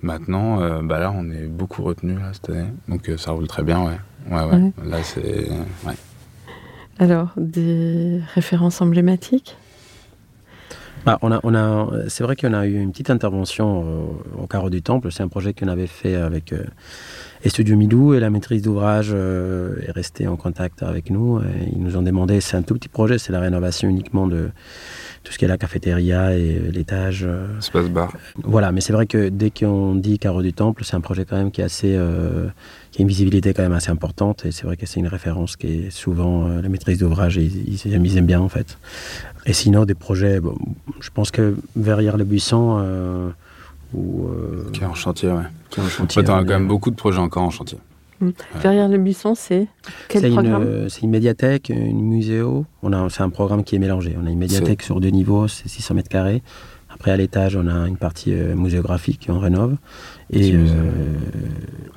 [0.04, 2.68] Maintenant, euh, bah là, on est beaucoup retenu là, cette année.
[2.88, 3.98] Donc ça roule très bien, ouais.
[4.30, 4.56] Ouais, ouais.
[4.56, 4.72] Ouais.
[4.86, 5.50] Là, c'est.
[5.86, 5.96] Ouais.
[7.00, 9.58] Alors, des références emblématiques?
[11.06, 14.48] Bah, on a, on a, c'est vrai qu'on a eu une petite intervention euh, au
[14.48, 15.12] Carreau du Temple.
[15.12, 16.63] C'est un projet qu'on avait fait avec euh,
[17.44, 21.39] Estudio Milou et la maîtrise d'ouvrage euh, est restée en contact avec nous.
[21.39, 24.52] Et ils nous ont demandé, c'est un tout petit projet, c'est la rénovation uniquement de
[25.24, 27.24] tout ce qui est la cafétéria et euh, l'étage.
[27.26, 28.14] euh, Espace bar.
[28.44, 31.38] voilà, mais c'est vrai que dès qu'on dit Carreau du Temple, c'est un projet quand
[31.38, 32.48] même qui est assez, euh,
[32.92, 34.46] qui a une visibilité quand même assez importante.
[34.46, 37.38] Et c'est vrai que c'est une référence qui est souvent euh, la maîtrise d'ouvrage.
[37.38, 38.78] Ils, ils, ils aiment bien en fait.
[39.46, 40.58] Et sinon, des projets, bon,
[41.00, 43.30] je pense que Verrières le Buisson euh,
[43.94, 45.44] ou euh, Qui est en chantier, ouais.
[45.70, 46.24] qui est en chantier.
[46.24, 47.78] T'en as on quand est- même beaucoup de projets encore en chantier.
[48.62, 49.68] Derrière le buisson, c'est
[50.08, 52.66] quel C'est une, programme euh, c'est une médiathèque, une muséo.
[52.82, 54.16] On a, c'est un programme qui est mélangé.
[54.22, 56.42] On a une médiathèque sur deux niveaux, c'est 600 mètres carrés.
[56.94, 59.76] Après, à l'étage, on a une partie euh, muséographique qu'on rénove.
[60.30, 60.60] Et, euh,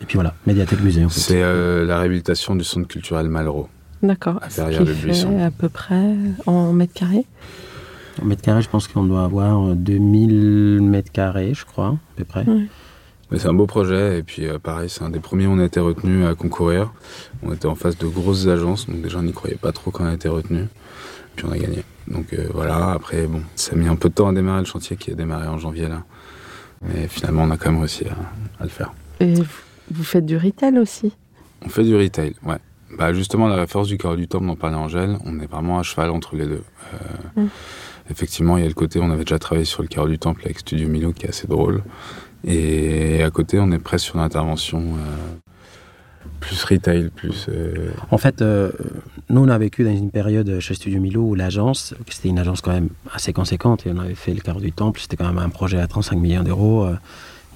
[0.00, 1.04] et puis voilà, médiathèque musée.
[1.04, 1.20] En fait.
[1.20, 3.68] C'est euh, la réhabilitation du centre culturel Malraux.
[4.02, 4.40] D'accord.
[4.42, 5.38] à qui le fait Buisson.
[5.40, 6.14] à peu près
[6.46, 7.24] en mètres carrés
[8.22, 12.16] En mètres carrés, je pense qu'on doit avoir euh, 2000 mètres carrés, je crois, à
[12.16, 12.44] peu près.
[12.44, 12.66] Ouais.
[13.30, 15.58] Mais c'est un beau projet et puis euh, pareil, c'est un des premiers où on
[15.58, 16.92] a été retenu à concourir.
[17.42, 20.04] On était en face de grosses agences, donc déjà on n'y croyait pas trop quand
[20.04, 20.66] on a été retenu.
[21.34, 21.82] Puis on a gagné.
[22.08, 24.66] Donc euh, voilà, après bon, ça a mis un peu de temps à démarrer le
[24.66, 26.04] chantier qui a démarré en janvier là.
[26.82, 28.12] Mais finalement on a quand même réussi à,
[28.60, 28.92] à le faire.
[29.20, 29.34] Et
[29.90, 31.12] vous- faites du retail aussi?
[31.64, 32.58] On fait du retail, ouais.
[32.96, 35.82] Bah justement, la référence du carreau du temple dont parlait Angèle, on est vraiment à
[35.82, 36.62] cheval entre les deux.
[36.94, 37.48] Euh, Mm.
[38.08, 40.42] Effectivement, il y a le côté, on avait déjà travaillé sur le carreau du temple
[40.44, 41.82] avec Studio Milo qui est assez drôle.
[42.46, 45.50] Et à côté, on est presque sur l'intervention euh,
[46.40, 47.46] plus retail, plus.
[47.48, 48.70] euh, En fait, euh,
[49.30, 52.60] nous, on a vécu dans une période chez Studio Milo où l'agence, c'était une agence
[52.60, 55.38] quand même assez conséquente, et on avait fait le Carreau du Temple, c'était quand même
[55.38, 56.84] un projet à 35 millions d'euros.
[56.84, 56.94] euh,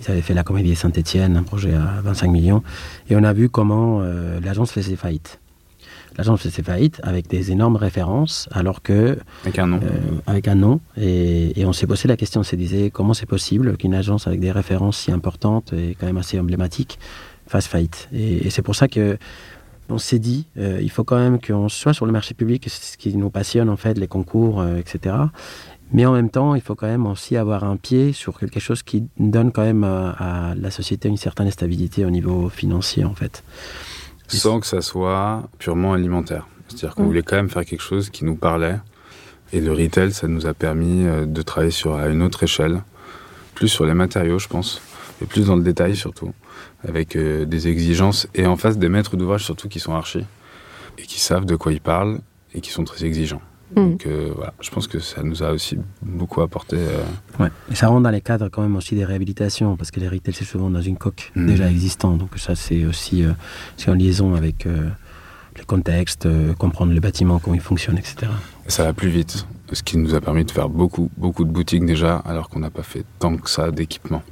[0.03, 2.63] Ils avaient fait la Comédie Saint-Etienne, un projet à 25 millions.
[3.11, 5.39] Et on a vu comment euh, l'agence faisait faillite.
[6.17, 9.81] L'agence faisait faillite avec des énormes références, alors que avec un nom.
[9.83, 9.89] euh,
[10.27, 10.81] avec un nom.
[10.97, 14.27] Et, et on s'est posé la question, on s'est dit comment c'est possible qu'une agence
[14.27, 16.99] avec des références si importantes et quand même assez emblématiques
[17.47, 18.09] fasse faillite?
[18.13, 19.17] Et, et c'est pour ça que
[19.89, 22.93] on s'est dit, euh, il faut quand même qu'on soit sur le marché public, c'est
[22.93, 25.17] ce qui nous passionne en fait, les concours, euh, etc.
[25.93, 28.85] Mais en même temps, il faut quand même aussi avoir un pied sur quelque chose
[28.85, 30.11] qui donne quand même à,
[30.51, 33.43] à la société une certaine stabilité au niveau financier en fait.
[34.37, 36.47] Sans que ça soit purement alimentaire.
[36.69, 37.07] C'est-à-dire qu'on Mm.
[37.07, 38.77] voulait quand même faire quelque chose qui nous parlait.
[39.53, 42.83] Et le retail, ça nous a permis euh, de travailler sur à une autre échelle,
[43.55, 44.81] plus sur les matériaux, je pense,
[45.21, 46.33] et plus dans le détail surtout,
[46.87, 50.25] avec euh, des exigences et en face des maîtres d'ouvrage surtout qui sont archis
[50.99, 52.21] et qui savent de quoi ils parlent
[52.55, 53.43] et qui sont très exigeants.
[53.77, 53.91] Mm.
[53.91, 56.77] Donc euh, voilà, je pense que ça nous a aussi beaucoup apporté.
[56.77, 57.03] euh,
[57.39, 57.49] Ouais.
[57.71, 60.35] Et ça rentre dans les cadres quand même aussi des réhabilitations, parce que les retail,
[60.35, 61.47] c'est souvent dans une coque Mhm.
[61.47, 62.19] déjà existante.
[62.19, 63.33] Donc ça, c'est aussi euh,
[63.89, 64.89] en liaison avec euh,
[65.57, 68.31] le contexte, euh, comprendre le bâtiment, comment il fonctionne, etc.
[68.67, 71.51] Et ça va plus vite, ce qui nous a permis de faire beaucoup, beaucoup de
[71.51, 74.23] boutiques déjà, alors qu'on n'a pas fait tant que ça d'équipement.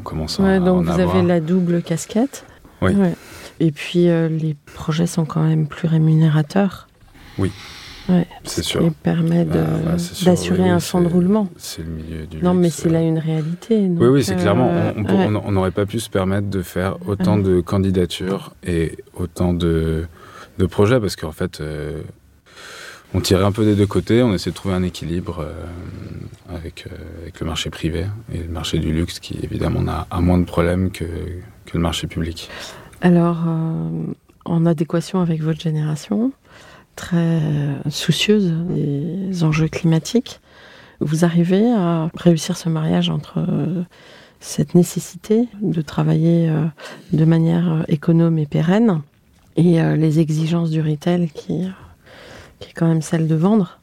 [0.00, 1.16] On commence à Ouais, en donc vous avoir.
[1.16, 2.44] avez la double casquette.
[2.82, 2.92] Oui.
[2.94, 3.14] Ouais.
[3.58, 6.88] Et puis euh, les projets sont quand même plus rémunérateurs.
[7.38, 7.50] Oui.
[8.08, 8.26] Ouais.
[8.44, 8.80] C'est Ce sûr.
[8.84, 11.48] qui permet Bah, bah, d'assurer oui, un champ de roulement.
[11.56, 13.08] C'est le milieu du Non, mais luxe, c'est là euh.
[13.08, 13.76] une réalité.
[13.78, 14.68] Oui, donc, oui, c'est clairement.
[14.70, 15.50] euh, On- ouais.
[15.52, 20.04] n'aurait pas pu se permettre de faire autant de candidatures et autant de,
[20.58, 22.00] de projets parce qu'en fait, euh,
[23.14, 24.22] on tirait un peu des deux côtés.
[24.22, 26.86] On essayait de trouver un équilibre euh, avec,
[27.22, 30.44] avec le marché privé et le marché du luxe qui, évidemment, a, a moins de
[30.44, 32.48] problèmes que, que le marché public.
[33.00, 33.38] Alors,
[34.44, 36.32] en adéquation avec votre génération,
[36.96, 37.40] très
[37.88, 40.40] soucieuse des enjeux climatiques,
[41.00, 43.82] vous arrivez à réussir ce mariage entre euh,
[44.40, 46.64] cette nécessité de travailler euh,
[47.12, 49.02] de manière euh, économe et pérenne
[49.56, 51.66] et les exigences du retail qui,
[52.58, 53.80] qui est quand même celle de vendre.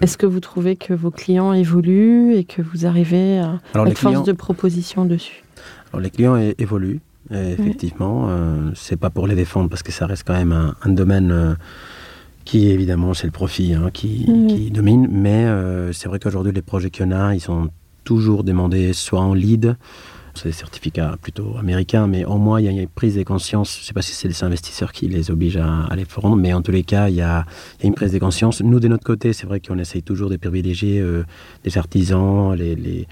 [0.00, 3.98] Est-ce que vous trouvez que vos clients évoluent et que vous arrivez à Alors être
[3.98, 5.42] force clients, de proposition dessus?
[5.92, 7.00] Alors, les clients évoluent,
[7.32, 8.26] euh, effectivement.
[8.28, 11.30] Euh, c'est pas pour les défendre parce que ça reste quand même un, un domaine
[11.30, 11.54] euh,
[12.44, 14.46] qui, évidemment, c'est le profit hein, qui, Mhm.
[14.48, 15.08] qui domine.
[15.10, 17.68] Mais euh, c'est vrai qu'aujourd'hui, les projets qu'il y en a, ils sont
[18.04, 19.76] toujours demandés soit en lead,
[20.34, 23.76] c'est des certificats plutôt américains, mais au moins il y a une prise de conscience.
[23.76, 26.36] Je ne sais pas si c'est les investisseurs qui les obligent à, à les prendre,
[26.36, 27.44] mais en tous les cas, il y a,
[27.78, 28.62] il y a une prise de conscience.
[28.62, 31.22] Nous, de notre côté, c'est vrai qu'on essaye toujours de privilégier euh,
[31.66, 33.06] les artisans, les, les-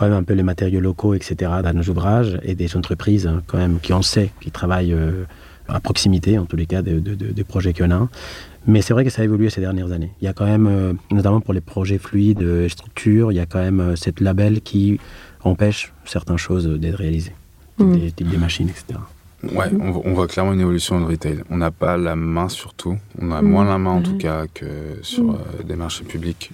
[0.00, 3.42] quand même un peu les matériaux locaux, etc., dans nos ouvrages, et des entreprises hein,
[3.46, 5.24] quand même qui on sait, qui travaillent euh,
[5.68, 8.08] à proximité, en tous les cas, de- de- de- des projets qu'il y en a.
[8.66, 10.10] Mais c'est vrai que ça a évolué ces dernières années.
[10.22, 13.40] Il y a quand même, euh, notamment pour les projets fluides et structures, il y
[13.40, 14.98] a quand même euh, cette label qui
[15.44, 17.34] empêche certaines choses d'être réalisées.
[17.78, 17.92] Mm.
[17.98, 18.98] Des types des machines, etc.
[19.42, 21.40] Ouais, on, voit- on voit clairement une évolution dans le retail.
[21.50, 22.96] On n'a pas la main sur tout.
[23.20, 24.18] On a moins la main en tout Mhm.
[24.18, 24.66] cas que
[25.02, 26.50] sur euh, des marchés publics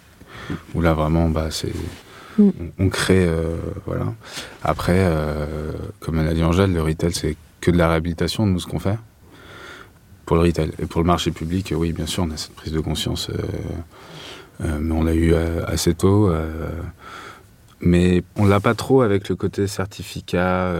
[0.74, 1.72] où là vraiment bah, c'est
[2.38, 4.06] On, on crée euh, voilà.
[4.62, 8.52] Après, euh, comme elle a dit Angèle, le retail c'est que de la réhabilitation de
[8.52, 8.98] nous ce qu'on fait
[10.26, 11.72] pour le retail et pour le marché public.
[11.76, 13.34] Oui, bien sûr, on a cette prise de conscience, euh,
[14.64, 16.28] euh, mais on l'a eu assez tôt.
[16.28, 16.70] euh,
[17.80, 20.74] mais on l'a pas trop avec le côté certificat.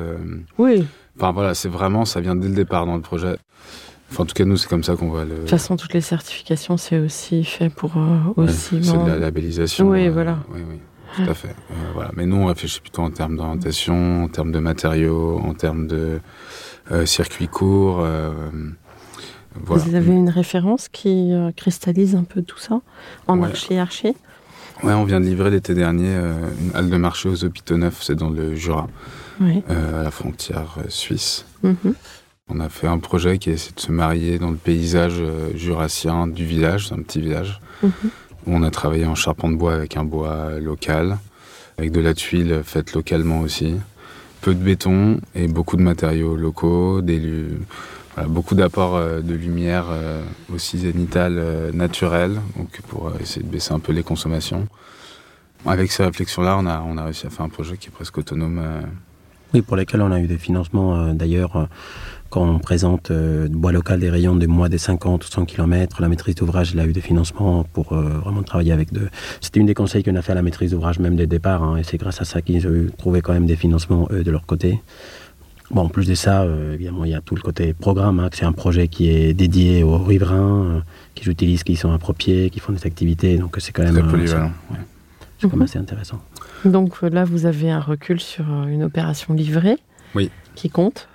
[0.59, 0.87] Oui,
[1.19, 3.37] Enfin voilà, c'est vraiment, ça vient dès le départ dans le projet.
[4.11, 5.31] Enfin, en tout cas, nous, c'est comme ça qu'on voit le.
[5.31, 8.83] de toute façon, toutes les certifications, c'est aussi fait pour Ouais, aussi.
[8.85, 9.88] c'est de la labellisation.
[9.88, 10.38] Oui, voilà.
[10.53, 10.77] Oui, oui,
[11.16, 11.48] tout à fait.
[11.70, 12.11] Euh, voilà.
[12.14, 16.20] Mais nous, on réfléchit plutôt en termes d'orientation, en termes de matériaux, en termes de
[16.92, 18.00] euh, circuits courts.
[18.00, 18.33] euh,
[19.64, 19.83] voilà.
[19.85, 22.81] Vous avez une référence qui cristallise un peu tout ça
[23.26, 23.48] en Ouais.
[23.48, 24.14] archi-archi
[24.83, 28.14] Ouais, on vient de livrer l'été dernier une halle de marché aux hôpitaux neufs, c'est
[28.14, 28.87] dans le Jura,
[29.40, 31.46] à la frontière suisse.
[31.62, 31.94] Mhm.
[32.48, 35.22] On a fait un projet qui essaie de se marier dans le paysage
[35.55, 37.61] jurassien du village, c'est un petit village.
[37.83, 37.90] Mhm.
[38.47, 41.19] On a travaillé en charpent de bois avec un bois local,
[41.79, 43.77] avec de la tuile faite localement aussi,
[44.41, 47.03] peu de béton et beaucoup de matériaux locaux,
[48.25, 53.75] beaucoup d'apports euh, de lumière euh, aussi zénitale euh, naturelle, donc pour essayer de baisser
[53.75, 54.67] un peu les consommations.
[55.67, 58.17] Avec ces réflexions-là, on a, on a réussi à faire un projet qui est presque
[58.19, 58.63] autonome.
[59.53, 61.13] Oui, pour lesquels on a eu des financements.
[61.13, 61.69] D'ailleurs,
[62.37, 66.03] quand on présente euh, bois local des rayons de moins des 50 ou 100 km,
[66.03, 69.09] la maîtrise d'ouvrage, il a eu des financements pour euh, vraiment travailler avec deux.
[69.40, 71.62] C'était une des conseils qu'on a fait à la maîtrise d'ouvrage même dès le départ.
[71.62, 74.31] hein, et c'est grâce à ça qu'ils ont trouvé quand même des financements, eux, de
[74.31, 74.83] leur côté.
[75.70, 78.20] Bon, en plus de ça, euh, évidemment, il y a tout le côté programme.
[78.20, 80.81] hein, c'est un projet qui est dédié aux riverains, euh,
[81.14, 83.38] qu'ils utilisent, qui sont appropriés, qui font des activités.
[83.38, 84.53] Donc c'est quand même, très polyvalent.
[84.72, 84.77] ouais.
[85.38, 85.62] c'est quand même Mhm.
[85.64, 86.20] assez intéressant.
[86.66, 89.79] Donc là, vous avez un recul sur une opération livrée
[90.14, 90.31] Oui.
[90.55, 91.09] qui compte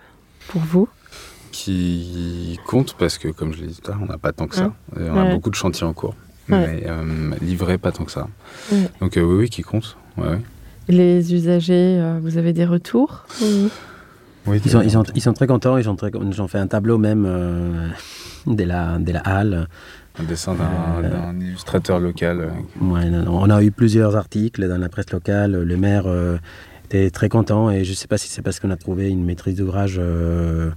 [0.47, 0.89] pour vous?
[1.51, 4.47] Qui compte parce que, comme je l'ai dit tout à l'heure, on n'a pas tant
[4.47, 4.73] que ça.
[4.99, 5.31] Et on a Ouais.
[5.33, 6.15] beaucoup de chantiers en cours,
[6.49, 6.65] Ouais.
[6.81, 8.27] mais euh, livré pas tant que ça.
[8.71, 8.89] Ouais.
[8.99, 9.97] Donc euh, oui, oui, qui compte.
[10.17, 10.39] Ouais, ouais.
[10.89, 13.25] Les usagers, euh, vous avez des retours?
[13.41, 13.69] Oui.
[14.47, 16.57] Oui, Ils sont, ils, sont, ils sont très contents, ils ont, très, ils ont fait
[16.57, 17.87] un tableau même euh,
[18.47, 19.67] de, la, de la halle.
[20.19, 22.51] Un dessin d'un Euh, illustrateur local.
[22.81, 23.39] Ouais, non, non.
[23.39, 25.51] On a eu plusieurs articles dans la presse locale.
[25.61, 26.37] Le maire euh,
[26.85, 29.23] était très content et je ne sais pas si c'est parce qu'on a trouvé une
[29.23, 30.71] maîtrise d'ouvrage euh,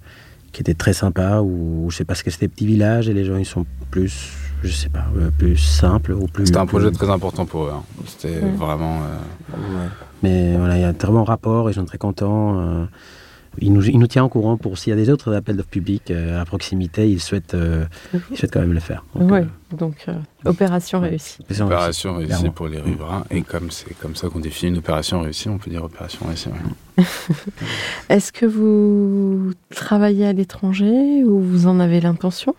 [0.55, 3.25] qui était très sympa ou je sais pas parce que c'était petit village et les
[3.25, 6.47] gens ils sont plus, je sais pas, euh, plus simples ou plus.
[6.47, 7.73] C'était un plus- projet très important pour eux.
[7.75, 7.83] hein.
[8.07, 8.51] C'était Ouais.
[8.57, 9.01] vraiment.
[9.03, 9.88] euh, Ouais.
[10.23, 12.59] Mais voilà, il y a un très bon rapport, ils sont très contents.
[12.61, 12.85] euh,
[13.59, 15.69] il, nous, il nous tient au courant pour s'il y a des autres appels d'offres
[15.69, 17.85] publics euh, à proximité, ils souhaitent, euh,
[18.31, 19.05] ils souhaitent quand même le faire.
[19.14, 20.14] Donc, Oui, euh, donc euh,
[20.45, 21.38] opération réussie.
[21.61, 22.51] opération réussie clairement.
[22.53, 23.25] pour les riverains.
[23.31, 26.49] Et comme c'est comme ça qu'on définit une opération réussie, on peut dire opération réussie.
[26.49, 27.05] ouais.
[28.09, 32.55] Est-ce que vous travaillez à l'étranger ou vous en avez l'intention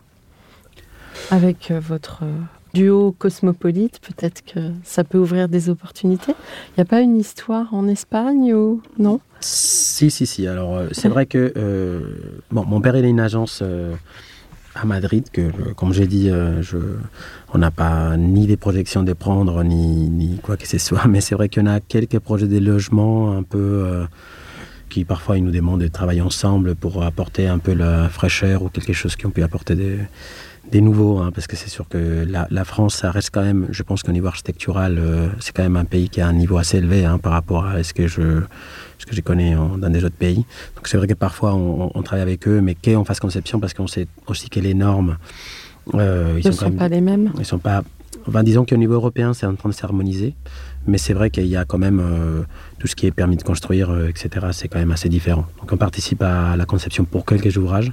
[1.32, 2.32] Avec votre euh,
[2.76, 6.34] duo cosmopolite, peut-être que ça peut ouvrir des opportunités.
[6.70, 9.22] Il n'y a pas une histoire en Espagne ou non?
[9.40, 10.46] Si, si, si.
[10.46, 12.02] Alors, euh, c'est vrai que euh,
[12.52, 13.96] bon, mon père, il a une agence euh,
[14.76, 16.30] à Madrid que, comme j'ai dit,
[17.54, 21.08] on n'a pas ni des projections de prendre, ni, quoi que ce soit.
[21.08, 24.06] Mais c'est vrai qu'on a quelques projets de logement un peu
[24.90, 28.70] qui, parfois, ils nous demandent de travailler ensemble pour apporter un peu la fraîcheur ou
[28.70, 30.00] quelque chose qui ont pu apporter des,
[30.72, 31.20] des nouveaux.
[31.20, 34.04] hein, parce que c'est sûr que la, la France, ça reste quand même, je pense
[34.04, 37.06] qu'au niveau architectural, euh, c'est quand même un pays qui a un niveau assez élevé
[37.06, 38.42] hein, par rapport à ce que je
[38.98, 40.46] ce que je connais en- dans des autres pays.
[40.76, 43.60] Donc c'est vrai que parfois on, on travaille avec eux, mais qu'on fasse conception?
[43.60, 45.18] Parce qu'on sait aussi que les normes,
[45.94, 47.84] euh, ils Ne sont quand sont même, pas les mêmes ils sont pas.
[48.28, 50.34] Enfin, disons qu'au niveau européen, c'est en train de s'harmoniser,
[50.88, 52.42] mais c'est vrai qu'il y a quand même euh,
[52.80, 54.48] tout ce qui est permis de construire, etc.
[54.52, 55.46] C'est quand même assez différent.
[55.60, 57.92] Donc on participe à la conception pour quelques ouvrages,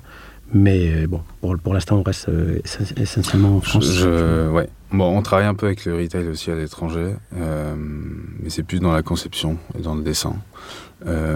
[0.52, 4.02] mais euh, bon, pour, l'instant, on reste euh, essen- essentiellement en France.
[4.02, 4.68] Ouais.
[4.92, 8.78] Bon, on travaille un peu avec le retail aussi à l'étranger, euh, mais c'est plus
[8.80, 10.34] dans la conception et dans le dessin.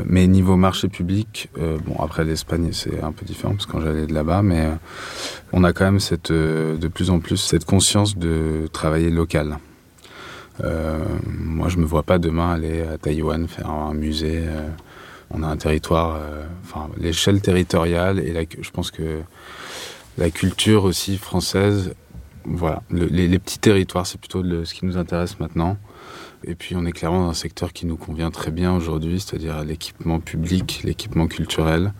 [0.05, 4.07] Mais niveau marché public, bon après l'Espagne c'est un peu différent parce que quand j'allais
[4.07, 4.69] de là-bas, mais
[5.53, 9.59] on a quand même cette, de plus en plus cette conscience de travailler local.
[10.63, 14.45] Moi je me vois pas demain aller à Taïwan faire un musée.
[15.31, 19.21] On a un territoire, euh, enfin l'échelle territoriale et la, je pense que
[20.19, 21.95] la culture aussi française
[22.45, 25.77] voilà, le- les, les petits territoires, c'est plutôt le- ce qui nous intéresse maintenant.
[26.45, 29.65] Et puis on est clairement dans un secteur qui nous convient très bien aujourd'hui, c'est-à-dire
[29.65, 31.93] l'équipement public, l'équipement culturel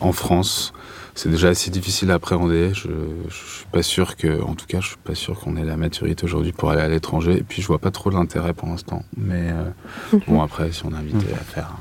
[0.00, 0.72] en France.
[1.14, 2.72] c'est déjà assez difficile à appréhender.
[2.74, 2.88] Je,
[3.28, 5.76] je suis pas sûr que, en tout cas, je suis pas sûr qu'on ait la
[5.78, 7.36] maturité aujourd'hui pour aller à l'étranger.
[7.38, 9.02] Et puis, je vois pas trop l'intérêt pour l'instant.
[9.16, 11.74] Mais euh, bon, après, si on est invité à faire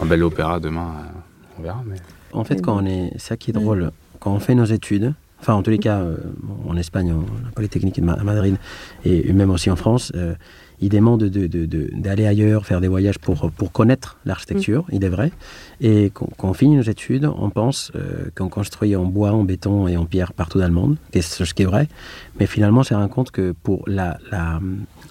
[0.00, 1.82] un, bel opéra demain, euh, on verra.
[1.86, 1.96] Mais...
[2.32, 5.14] En fait, quand on est, c'est ça qui est drôle, quand on fait nos études,
[5.40, 6.16] enfin en tous les cas, euh,
[6.68, 8.56] en Espagne, en, la Polytechnique à Madrid,
[9.04, 10.34] et même aussi en France, euh,
[10.80, 15.02] ils demandent de- de- de- d'aller ailleurs, faire des voyages pour, pour connaître l'architecture, il
[15.04, 15.32] est vrai.
[15.80, 19.42] Et quand, quand on finit nos études, on pense euh, qu'on construit en bois, en
[19.44, 21.88] béton et en pierre partout dans le monde, ce qui est vrai.
[22.38, 24.60] Mais finalement, on se rend compte que pour la, la,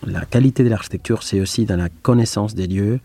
[0.06, 3.00] la qualité de l'architecture, c'est aussi dans la connaissance des lieux,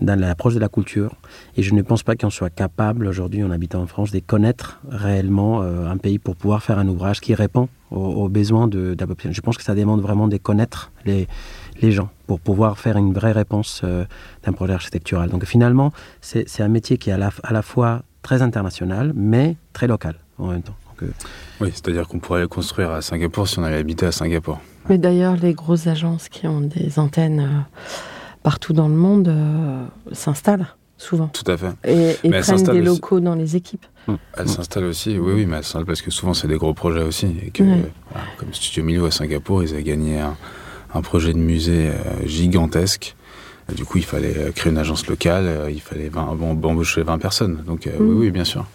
[0.00, 1.14] dans l'approche de la culture.
[1.56, 4.80] Et je ne pense pas qu'on soit capable aujourd'hui, en habitant en France, de connaître
[4.88, 8.94] réellement euh, un pays pour pouvoir faire un ouvrage qui répond aux, aux besoins de,
[8.94, 9.36] de la population.
[9.36, 11.28] Je pense que ça demande vraiment de connaître les,
[11.80, 14.04] les gens pour pouvoir faire une vraie réponse euh,
[14.44, 15.30] d'un projet architectural.
[15.30, 19.12] Donc finalement, c'est c'est un métier qui est à la, à la fois très international,
[19.14, 20.76] mais très local en même temps.
[20.88, 21.12] Donc, euh,
[21.60, 24.60] Oui, c'est-à-dire qu'on pourrait le construire à Singapour si on allait habiter à Singapour.
[24.88, 27.80] Mais d'ailleurs, les grosses agences qui ont des antennes euh,
[28.44, 31.70] partout dans le monde euh, s'installent souvent Tout à fait.
[31.84, 33.00] et, elles prennent s'installent des aussi.
[33.00, 33.84] locaux dans les équipes.
[34.36, 37.02] Elle s'installe aussi, oui, oui, mais elle s'installe parce que souvent c'est des gros projets
[37.02, 37.26] aussi.
[37.44, 37.90] Et que, Ouais.
[38.10, 40.36] voilà, comme Studio Milo à Singapour, ils avaient gagné un,
[40.94, 43.16] un projet de musée euh, gigantesque.
[43.72, 46.50] Et du coup, il fallait euh, créer une agence locale, euh, il fallait 20, bon,
[46.50, 47.64] embaucher 20 personnes.
[47.66, 48.08] Donc, euh, Mm.
[48.08, 48.66] oui, oui, bien sûr.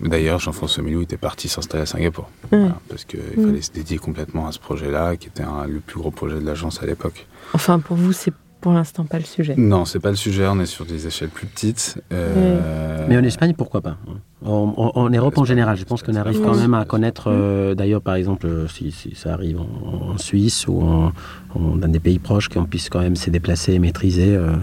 [0.00, 2.28] Mais D'ailleurs, Jean-François Milou était parti s'installer à Singapour.
[2.52, 2.58] Ouais.
[2.58, 5.98] Voilà, parce qu'il fallait se dédier complètement à ce projet-là, qui était un- le plus
[6.00, 7.26] gros projet de l'agence à l'époque.
[7.54, 9.54] Enfin, pour vous, c'est pour l'instant pas le sujet.
[9.56, 12.00] Non, c'est pas le sujet, on est sur des échelles plus petites.
[12.12, 14.16] Euh, Mais en Espagne, pourquoi pas hein.
[14.44, 17.74] en, en- en Europe en général, je pense qu'on arrive quand même à connaître, euh,
[17.74, 21.12] d'ailleurs par exemple, euh, si, si ça arrive en, en Suisse ou en,
[21.54, 24.56] en- dans des pays proches, qu'on puisse quand même se déplacer et maîtriser, euh,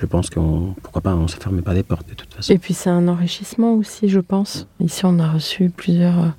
[0.00, 2.52] je pense qu'on, pourquoi pas, on ne se ferme pas des portes de toute façon.
[2.52, 4.68] Et puis c'est un enrichissement aussi, je pense.
[4.78, 6.34] Ici, on a reçu plusieurs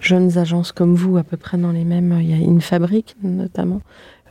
[0.00, 2.16] jeunes agences comme vous, à peu près dans les mêmes.
[2.20, 3.82] Il y a une fabrique notamment.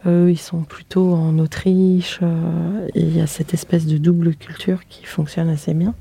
[0.06, 2.20] Eux, ils sont plutôt en Autriche.
[2.22, 5.94] euh, et il y a cette espèce de double culture qui fonctionne assez bien.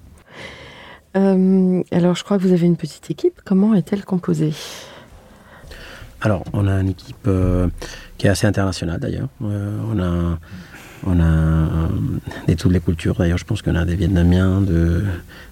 [1.17, 3.41] Euh, alors, je crois que vous avez une petite équipe.
[3.45, 4.55] Comment est-elle composée?
[6.21, 7.69] Alors, on a une équipe euh,
[8.19, 9.29] qui est assez internationale d'ailleurs.
[9.41, 10.39] On a,
[11.07, 13.17] on a toutes les cultures.
[13.17, 15.05] D'ailleurs, je pense qu'on a des Vietnamiens, de,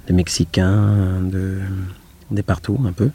[0.07, 1.59] des Mexicains, de,
[2.31, 3.11] des partout un peu.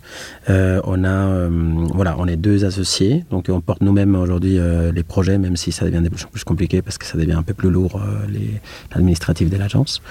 [0.49, 1.49] Euh, on a, euh,
[1.93, 5.71] voilà, on est deux associés, donc on porte nous-mêmes aujourd'hui euh, les projets, même si
[5.71, 8.59] ça devient de plus compliqué parce que ça devient un peu plus lourd les-
[8.93, 10.01] l'administratif de l'agence.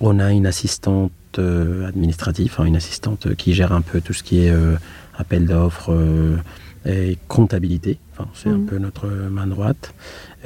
[0.00, 4.52] On a une assistante administrative, une assistante qui gère un peu tout ce qui est
[5.16, 5.94] appel d'offres
[6.86, 7.98] et comptabilité.
[8.12, 8.66] Enfin, c'est un Mhm.
[8.66, 9.92] peu notre main droite.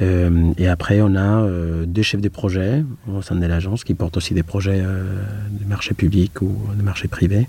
[0.01, 3.93] Euh, et après, on a euh, deux chefs de projet au sein de l'agence qui
[3.93, 5.03] portent aussi des projets euh,
[5.49, 7.47] de marché public ou de marché privé.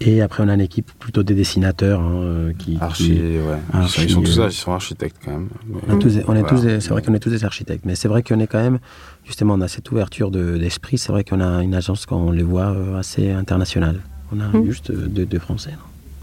[0.00, 3.58] Et après, on a une équipe plutôt des dessinateurs hein, euh, qui, Archi, qui- ouais.
[3.72, 5.48] Archi, ils sont tous là, ils sont architectes quand même.
[5.68, 6.42] Mais- on est tous, on est Voilà.
[6.48, 8.60] tous des- c'est vrai qu'on est tous des architectes, mais c'est vrai qu'on est quand
[8.60, 8.80] même,
[9.24, 10.98] justement, on a cette ouverture de- d'esprit.
[10.98, 14.00] c'est vrai qu'on a une agence qu'on les voit euh, assez internationale.
[14.32, 14.66] On a Mm.
[14.66, 15.70] juste deux, deux Français,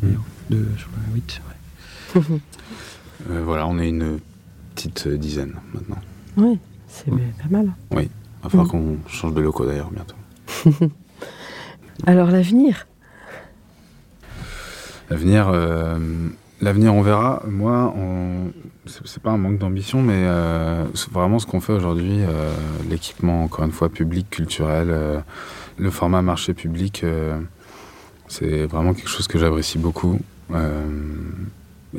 [0.03, 0.09] non?
[0.09, 0.15] Mm.
[0.49, 1.41] Deux sur huit,
[2.15, 2.21] ouais.
[3.29, 4.17] Euh, voilà, on est une
[4.89, 5.97] petite euh, dizaine maintenant.
[6.37, 7.71] Oui, c'est pas mal.
[7.91, 8.09] Il
[8.43, 8.71] va falloir Mm.
[8.71, 10.15] qu'on change de locaux d'ailleurs bientôt.
[12.07, 12.87] Alors, l'avenir?
[15.09, 15.99] L'avenir, euh,
[16.61, 17.43] l'avenir, on verra.
[17.47, 18.51] Moi, on...
[18.87, 22.51] c'est pas un manque d'ambition, mais euh, vraiment ce qu'on fait aujourd'hui, euh,
[22.89, 25.23] l'équipement, encore une fois, public, culturel,
[25.77, 27.05] le format marché public,
[28.27, 30.19] c'est vraiment quelque chose que j'apprécie beaucoup.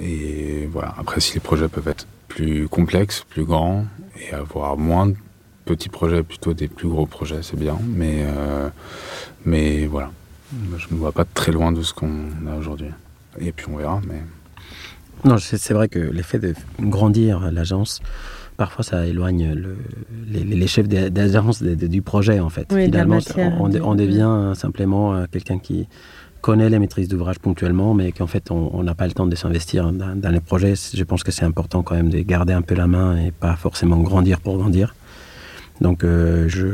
[0.01, 0.95] Et voilà.
[0.99, 3.85] Après, si les projets peuvent être plus complexes, plus grands,
[4.21, 5.15] et avoir moins de
[5.67, 7.79] petits projets, plutôt des plus gros projets, c'est bien.
[7.95, 8.69] Mais, euh,
[9.45, 10.11] mais voilà.
[10.79, 12.11] Je ne me vois pas très loin de ce qu'on
[12.51, 12.89] a aujourd'hui.
[13.41, 14.21] Et puis on verra, mais
[15.25, 18.01] Non, c'est vrai que l'effet de grandir l'agence,
[18.59, 19.79] parfois ça éloigne le-
[20.29, 22.67] les, les chefs d'agence du projet en fait.
[22.71, 25.87] Oui, de la Finalement, matière, on, du- on devient simplement euh, quelqu'un qui
[26.43, 29.91] connaît les maîtrises d'ouvrage ponctuellement, mais qu'en fait on n'a pas le temps de s'investir
[29.93, 30.75] dans, dans les projets.
[30.95, 33.57] Je pense que c'est important quand même de garder un peu la main et pas
[33.57, 34.95] forcément grandir pour grandir.
[35.81, 36.67] Donc euh, je,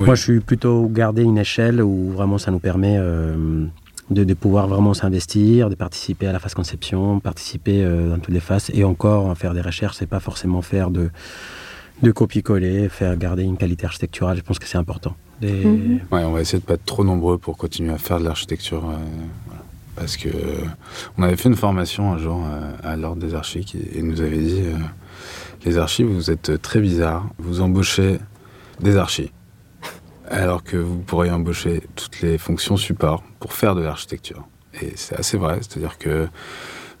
[0.00, 0.06] Oui.
[0.06, 3.66] moi je suis plutôt garder une échelle où vraiment ça nous permet euh,
[4.10, 8.34] de, de pouvoir vraiment s'investir, de participer à la phase conception, participer euh, dans toutes
[8.34, 11.10] les phases et encore faire des recherches, c'est pas forcément faire de,
[12.02, 15.14] de copier-coller, faire garder une qualité architecturale, je pense que c'est important.
[15.40, 16.00] Mhm.
[16.12, 18.84] ouais, on va essayer de pas être trop nombreux pour continuer à faire de l'architecture.
[18.88, 18.96] euh,
[19.46, 19.62] voilà.
[19.96, 20.64] Parce que euh,
[21.18, 24.20] on avait fait une formation un jour euh, à l'ordre des archis qui et nous
[24.20, 24.76] avait dit euh,
[25.64, 28.18] les archis, vous êtes très bizarres, vous embauchez
[28.80, 29.30] des archis.
[30.30, 34.46] alors que vous pourriez embaucher toutes les fonctions support pour faire de l'architecture.
[34.80, 36.26] Et c'est assez vrai, c'est-à-dire que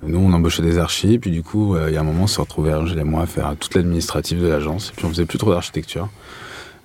[0.04, 2.26] nous, on embauchait des archis, puis du coup, euh, il y a un moment, on
[2.26, 5.26] s'est retrouvés, Angèle et moi, à faire toute l'administrative de l'agence, et puis on faisait
[5.26, 6.08] plus trop d'architecture.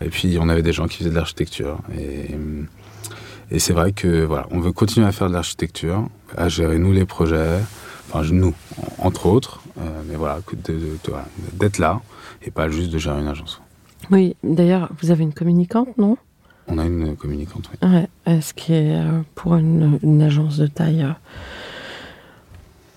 [0.01, 1.79] Et puis, on avait des gens qui faisaient de l'architecture.
[1.97, 2.35] Et,
[3.49, 6.07] et c'est vrai que, voilà, on veut continuer à faire de l'architecture,
[6.37, 7.59] à gérer, nous, les projets,
[8.11, 8.53] enfin, nous,
[8.99, 10.39] entre autres, euh, mais voilà,
[11.53, 12.01] d'être là,
[12.43, 13.61] et pas juste de gérer une agence.
[14.11, 16.17] Oui, d'ailleurs, vous avez une communicante, non?
[16.67, 17.89] On a une communicante, oui.
[17.89, 21.13] Ouais, ce qui est euh, pour une, une agence de taille euh,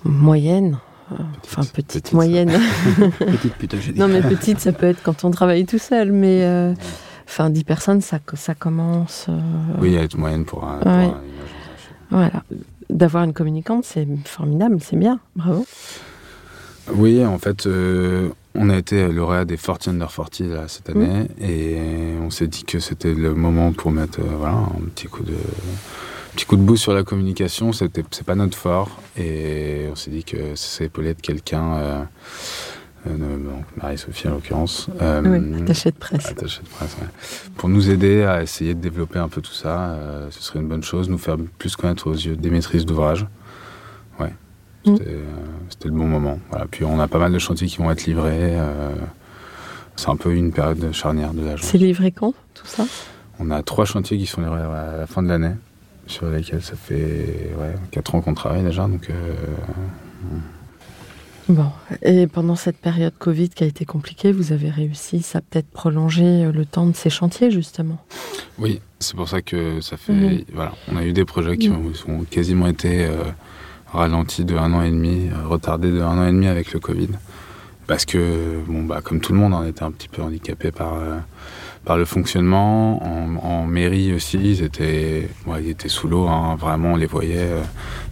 [0.05, 0.79] moyenne,
[1.13, 2.17] euh, enfin petite, petite, ça.
[2.17, 2.51] moyenne.
[3.19, 6.43] Petite plutôt, je non, mais petite, ça peut être quand on travaille tout seul, mais
[6.45, 6.73] euh,
[7.27, 9.27] enfin 10 personnes, ça, ça commence.
[9.29, 9.41] euh,
[9.81, 11.21] Oui, elle est moyenne pour, un, pour un-.
[12.11, 12.43] Voilà.
[12.89, 15.65] D'avoir une communicante, c'est formidable, c'est bien, bravo.
[16.95, 21.03] Oui, en fait, euh, on a été lauréat des 40 Under 40 là, cette Mm.
[21.03, 21.77] année et
[22.21, 25.35] on s'est dit que c'était le moment pour mettre euh, voilà, un petit coup de
[26.33, 27.73] petit coup de boost sur la communication.
[27.73, 32.03] C'était c'est pas notre fort et on s'est dit que c'est épaulé de quelqu'un, euh,
[33.09, 33.37] euh,
[33.81, 36.27] Marie-Sophie en l'occurrence, euh, oui, attaché de presse.
[36.27, 37.49] attachée de presse, ouais.
[37.57, 39.99] pour nous aider à essayer de développer un peu tout ça.
[40.31, 43.27] ce serait une bonne chose, nous faire plus connaître aux yeux des maîtrises d'ouvrage.
[44.19, 44.35] Ouais,
[44.87, 44.97] Mm.
[45.69, 46.39] c'était le bon moment.
[46.51, 46.65] Voilà.
[46.71, 48.57] Puis on a pas mal de chantiers qui vont être livrés.
[49.97, 51.67] c'est un peu une période charnière de l'agence.
[51.69, 52.85] C'est livré quand, tout ça?
[53.39, 55.53] On a trois chantiers qui sont livrés à la fin de l'année,
[56.11, 58.87] sur lesquels ça fait ouais, 4 ans qu'on travaille déjà.
[58.87, 59.35] Donc, euh,
[61.49, 61.67] Bon,
[62.03, 65.69] et pendant cette période Covid qui a été compliquée, vous avez réussi, ça a peut-être
[65.69, 67.99] prolongé euh, le temps de ces chantiers, justement?
[68.59, 70.13] oui, c'est pour ça que ça fait.
[70.13, 70.45] Mhm.
[70.55, 73.25] Voilà, on a eu des projets qui ont, ont quasiment été euh,
[73.93, 76.79] ralentis de un an et demi, euh, retardés de un an et demi avec le
[76.79, 77.09] Covid.
[77.89, 80.95] Parce que, bon, bah, comme tout le monde, on était un petit peu handicapé par,
[80.95, 81.17] euh,
[81.85, 83.03] par le fonctionnement.
[83.03, 87.07] En, en mairie aussi, ils étaient, ouais, ils étaient sous l'eau, hein, vraiment, on les
[87.07, 87.37] voyait.
[87.39, 87.63] euh,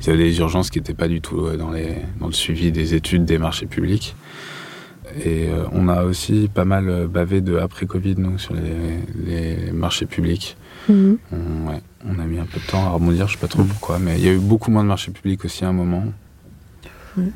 [0.03, 2.73] ils avaient des urgences qui n'étaient pas du tout euh, dans, les, dans le suivi
[2.73, 4.17] des études des marchés publics.
[5.25, 8.99] Et euh, on a aussi pas mal euh, bavé de après-Covid, nous, sur les,
[9.67, 10.57] les marchés publics.
[10.89, 11.19] Mhm.
[11.33, 13.65] On, ouais, on a mis un peu de temps à rebondir, je sais pas trop
[13.65, 16.05] pourquoi, mais il y a eu beaucoup moins de marchés publics aussi à un moment.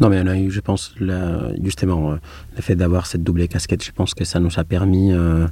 [0.01, 2.17] Non, mais on a eu, je pense, là, justement, euh,
[2.55, 5.49] le fait d'avoir cette double casquette, je pense que ça nous a permis euh,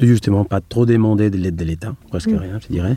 [0.00, 2.36] de justement pas trop demander de l'aide de l'État, presque Mm.
[2.36, 2.96] rien, je dirais.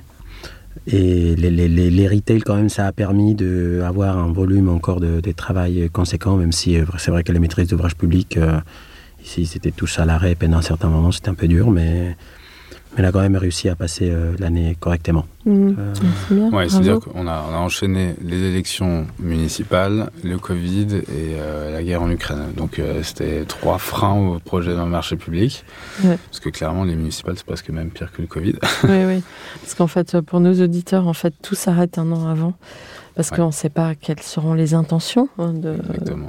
[0.87, 4.99] Et les, les, les, les retail, quand même, ça a permis d'avoir un volume encore
[4.99, 8.59] de, de travail conséquent, même si euh, c'est vrai que les maîtrises d'ouvrage public, euh,
[9.23, 12.15] ici, c'était tous à l'arrêt pendant un certain moment, c'était un peu dur, mais,
[12.97, 15.25] mais on a quand même réussi à passer euh, l'année correctement.
[15.45, 15.75] Mhm.
[15.79, 21.71] Euh, Ouais, c'est-à-dire qu'on a, on a enchaîné les élections municipales, le Covid et euh,
[21.71, 22.51] la guerre en Ukraine.
[22.55, 25.63] Donc euh, c'était trois freins au projet d'un marché public.
[26.03, 26.17] Ouais.
[26.29, 28.55] Parce que clairement, les municipales, c'est presque même pire que le Covid.
[28.83, 29.23] Oui, oui.
[29.61, 32.53] Parce qu'en fait, pour nos auditeurs, en fait, tout s'arrête un an avant.
[33.19, 33.35] Parce Ouais.
[33.39, 35.75] qu'on ne sait pas quelles seront les intentions hein, de,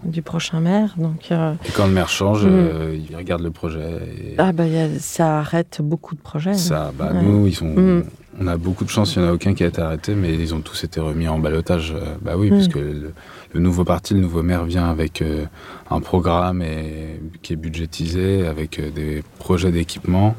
[0.03, 0.95] du prochain maire.
[0.99, 2.49] Donc, euh, Et quand le maire change, Mm.
[2.51, 3.93] euh, il regarde le projet.
[4.21, 6.55] Et ah, bah, a- ça arrête beaucoup de projets.
[6.55, 7.23] ça, bah, Ouais.
[7.23, 8.03] nous, ils sont, Mm.
[8.41, 10.35] on a beaucoup de chance, il n'y en a aucun qui a été arrêté, mais
[10.35, 11.93] ils ont tous été remis en balotage.
[11.95, 12.55] Euh, Bah oui, Mm.
[12.55, 13.13] puisque le,
[13.53, 15.45] le nouveau parti, le nouveau maire vient avec euh,
[15.93, 20.35] un programme et, qui est budgétisé, avec des projets d'équipement.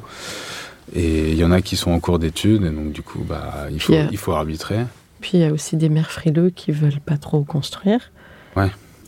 [0.93, 3.67] Et il y en a qui sont en cours d'études, et donc du coup, bah,
[3.71, 4.79] il, faut, il faut arbitrer.
[5.21, 8.11] Puis, il y a aussi des maires frileux qui veulent pas trop construire.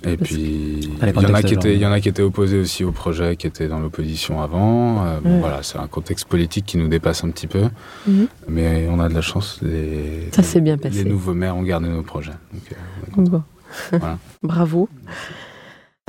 [0.05, 1.76] Et parce puis, il y, en a qui étaient, genre.
[1.78, 5.05] il y en a qui étaient opposés aussi au projet, qui étaient dans l'opposition avant.
[5.05, 5.39] Euh, bon, Ouais.
[5.39, 7.70] voilà, c'est un contexte politique qui nous dépasse un petit peu.
[8.05, 8.28] Mhm.
[8.49, 9.59] Mais on a de la chance.
[9.61, 11.03] Les, Ça s'est bien passé.
[11.05, 12.34] Les nouveaux maires ont gardé nos projets.
[12.51, 13.30] Donc, euh.
[13.30, 13.43] Bon.
[13.91, 14.18] Voilà.
[14.43, 14.89] Bravo.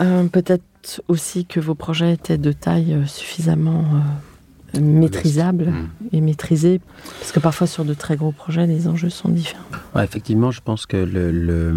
[0.01, 0.65] Euh, Peut-être
[1.07, 3.99] aussi que vos projets étaient de taille euh, suffisamment euh,
[4.81, 5.89] maîtrisable Mm.
[6.13, 6.81] et maîtrisée.
[7.21, 9.63] Parce que parfois, sur de très gros projets, les enjeux sont différents.
[9.95, 11.75] Ouais, effectivement, je pense que le, le-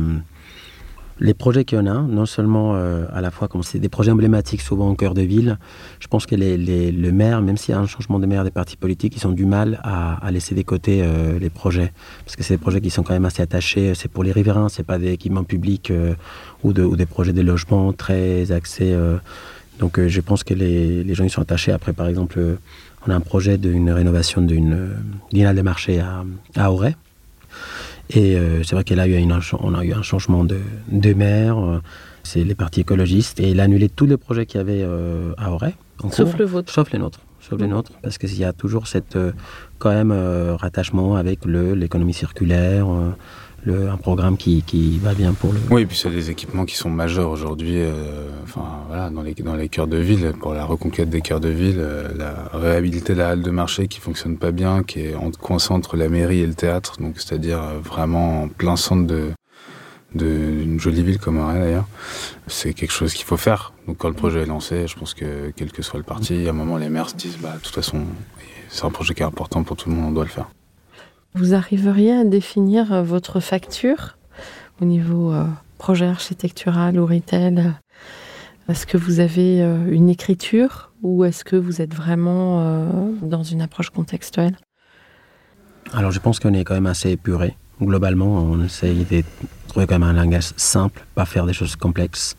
[1.19, 3.89] les projets qu'il y en a, non seulement euh, à la fois comme c'est des
[3.89, 5.57] projets emblématiques souvent au cœur de ville,
[5.99, 8.43] je pense que les, les- le maire, même s'il y a un changement de maire
[8.43, 11.91] des partis politiques, ils ont du mal à, à laisser de côté euh, les projets.
[12.23, 13.95] Parce que c'est des projets qui sont quand même assez attachés.
[13.95, 16.13] C'est pour les riverains, c'est pas des équipements publics euh,
[16.63, 18.95] ou, de- ou des projets de logement très axés.
[19.79, 21.71] Donc euh, je pense que les, les gens ils sont attachés.
[21.71, 22.55] Après, par exemple, euh,
[23.05, 26.23] on a un projet d'une rénovation d'une euh, halle des marchés à,
[26.55, 26.95] à Auray.
[28.09, 30.59] Et c'est vrai qu'elle a eu une, on a eu un changement de,
[30.89, 31.81] de maire.
[32.23, 33.41] c'est les partis écologistes.
[33.41, 34.87] Et il a annulé tous les projets qu'il y avait
[35.37, 35.75] à Auray.
[36.11, 36.71] Sauf cours, le vôtre.
[36.71, 37.19] Sauf les nôtres.
[37.41, 37.91] Sauf les nôtres.
[38.01, 39.17] Parce qu'il y a toujours cette,
[39.77, 43.09] quand même, euh, rattachement avec le- l'économie circulaire, euh,
[43.75, 45.59] un programme qui, qui va bien pour le.
[45.69, 47.73] Oui, et puis c'est des équipements qui sont majeurs aujourd'hui.
[47.77, 51.41] euh, Enfin, voilà, dans, les, dans les cœurs de ville, pour la reconquête des cœurs
[51.41, 55.01] de ville, euh, la réhabilité de la halle de marché qui fonctionne pas bien, qui
[55.01, 58.75] est en, coincée entre la mairie et le théâtre, donc c'est-à-dire euh, vraiment en plein
[58.77, 59.31] centre de
[60.15, 61.85] d'une jolie ville comme Auray d'ailleurs,
[62.47, 63.73] c'est quelque chose qu'il faut faire.
[63.87, 66.51] Donc quand le projet est lancé, je pense que quel que soit le parti, à
[66.51, 67.99] un moment les maires se disent bah de toute façon
[68.69, 70.47] c'est un projet qui est important pour tout le monde, on doit le faire.
[71.33, 74.17] Vous arriveriez à définir euh, votre facture
[74.81, 75.45] au niveau euh,
[75.77, 77.73] projet architectural ou retail?
[78.69, 82.87] Est-ce que vous avez euh, une écriture ou est-ce que vous êtes vraiment
[83.21, 84.57] dans une approche contextuelle?
[85.93, 87.55] Alors je pense qu'on est quand même assez épuré.
[87.79, 89.23] Globalement, on essaye de
[89.67, 92.35] trouver quand même un langage simple, pas faire des choses complexes.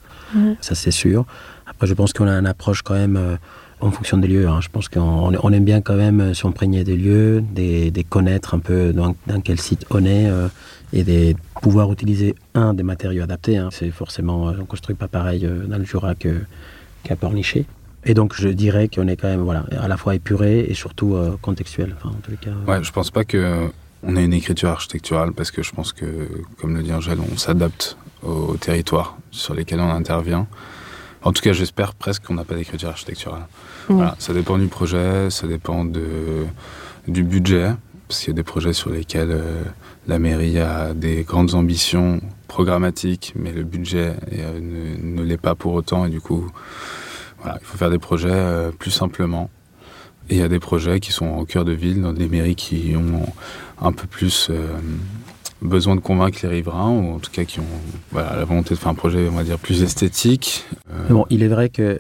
[0.60, 1.24] Ça c'est sûr.
[1.66, 3.38] Après, je pense qu'on a une approche quand même
[3.80, 4.48] en fonction des lieux.
[4.48, 4.60] hein.
[4.60, 5.00] Je pense qu'on
[5.42, 9.14] on aime bien quand même euh, s'imprégner des lieux, des, connaître un peu dans,
[9.44, 10.48] quel site on est euh,
[10.92, 13.56] et de pouvoir utiliser un des matériaux adaptés.
[13.58, 13.68] hein.
[13.72, 16.40] C'est forcément, euh, on construit pas pareil dans le Jura que-
[17.04, 17.64] qu'à Pornichet.
[18.04, 21.16] Et donc je dirais qu'on est quand même voilà, à la fois épuré et surtout
[21.42, 21.94] contextuel.
[21.98, 23.68] Enfin, en cas, Ouais, je pense pas que
[24.04, 26.06] on ait une écriture architecturale parce que je pense que,
[26.60, 30.46] comme le dit Angèle, on s'adapte aux territoires sur lesquels on intervient.
[31.22, 33.46] En tout cas, j'espère presque qu'on n'a pas d'écriture architecturale.
[33.88, 36.44] Voilà, ça dépend du projet, ça dépend de,
[37.06, 37.72] du budget,
[38.06, 39.62] parce qu'il y a des projets sur lesquels euh,
[40.06, 45.54] la mairie a des grandes ambitions programmatiques, mais le budget euh, ne, ne l'est pas
[45.54, 46.50] pour autant, et du coup,
[47.40, 49.50] voilà, il faut faire des projets euh, plus simplement.
[50.30, 52.56] Et il y a des projets qui sont au cœur de ville, dans des mairies
[52.56, 53.26] qui ont
[53.80, 54.50] un peu plus
[55.62, 57.64] besoin de convaincre les riverains, ou en tout cas qui ont
[58.12, 60.64] voilà, la volonté de faire un projet, on va dire, plus esthétique.
[60.90, 61.98] Euh, bon, il est vrai que euh,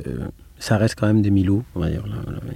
[0.58, 1.64] ça reste quand même des Milou.
[1.74, 2.04] On, va dire.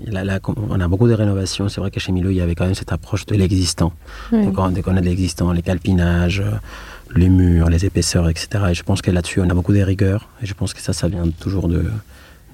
[0.07, 1.69] Là, là, on a beaucoup de rénovations.
[1.69, 3.93] C'est vrai que chez Milou, il y avait quand même cette approche de l'existant.
[4.33, 4.45] Oui.
[4.45, 6.53] Donc, on, dès qu'on a de l'existant, les calpinages, euh,
[7.15, 8.65] les murs, les épaisseurs, etc.
[8.71, 10.29] Et je pense que là-dessus, on a beaucoup de rigueur.
[10.43, 11.85] Et je pense que ça, ça vient toujours de,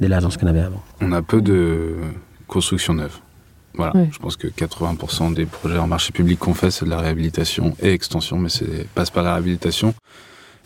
[0.00, 0.82] de l'agence qu'on avait avant.
[1.00, 1.94] On a peu de
[2.46, 3.18] construction neuve.
[3.78, 6.98] Voilà, je pense que 80% des projets en marché public qu'on fait, c'est de la
[7.00, 9.94] réhabilitation et extension, mais c'est passe par la réhabilitation.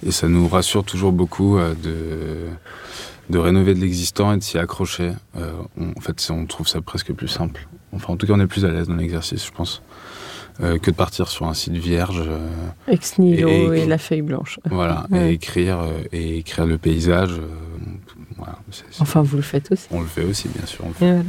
[0.04, 2.46] Et ça nous rassure toujours beaucoup euh, de,
[3.30, 5.12] de rénover de l'existant et de s'y accrocher.
[5.36, 7.68] Euh, on- en fait, on trouve ça presque plus simple.
[7.92, 9.82] Enfin, en tout cas, on est plus à l'aise dans l'exercice, je pense,
[10.60, 12.24] euh, que de partir sur un site vierge.
[12.26, 12.48] euh,
[12.88, 14.58] Ex nihilo Et- et, la feuille blanche.
[14.70, 15.30] voilà, Ouais.
[15.30, 17.32] et écrire euh, et écrire le paysage.
[19.00, 19.86] Enfin, vous le faites aussi.
[19.90, 20.84] on le fait aussi, bien sûr.
[20.84, 21.12] on le Et, fait.
[21.12, 21.24] voilà.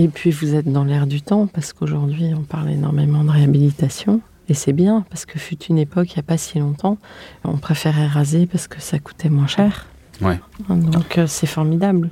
[0.00, 4.20] Et puis vous êtes dans l'air du temps parce qu'aujourd'hui on parle énormément de réhabilitation
[4.48, 6.98] et c'est bien parce que fut une époque il n'y a pas si longtemps
[7.44, 9.86] on préférait raser parce que ça coûtait moins cher.
[10.20, 10.38] Ouais.
[10.68, 12.10] Donc euh, c'est formidable.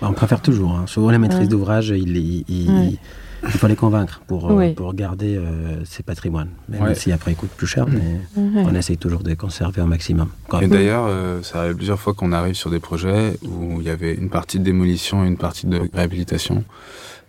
[0.00, 0.74] Bah, On préfère toujours.
[0.74, 0.86] hein.
[0.86, 1.48] Souvent, les maîtrises Ouais.
[1.48, 2.96] d'ouvrage, il, il- il- Ouais.
[3.44, 4.72] Il faut les convaincre pour, euh, Oui.
[4.74, 6.50] pour garder euh, ces patrimoines.
[6.68, 6.94] Même Ouais.
[6.94, 7.98] si après, ils coûtent plus cher, mais
[8.40, 8.64] Ouais.
[8.66, 10.28] on essaye toujours de les conserver au maximum.
[10.48, 13.86] Quand Et d'ailleurs, euh, ça arrive plusieurs fois qu'on arrive sur des projets où il
[13.86, 16.64] y avait une partie de démolition et une partie de réhabilitation.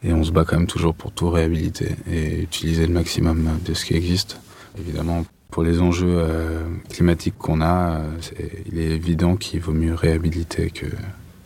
[0.04, 3.74] Et on se bat quand même toujours pour tout réhabiliter et utiliser le maximum de
[3.74, 4.40] ce qui existe.
[4.78, 8.02] Évidemment, pour les enjeux euh, climatiques qu'on a,
[8.72, 10.88] il est évident qu'il vaut mieux réhabiliter que,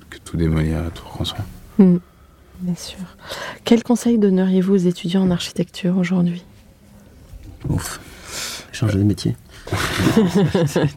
[0.09, 1.45] que tout démolir et tout reconstruire.
[1.78, 1.97] Mm.
[2.60, 2.99] Bien sûr.
[3.64, 6.43] Quel conseil donneriez-vous aux étudiants en architecture aujourd'hui?
[7.70, 7.99] Ouf.
[8.72, 9.36] Changer de métier.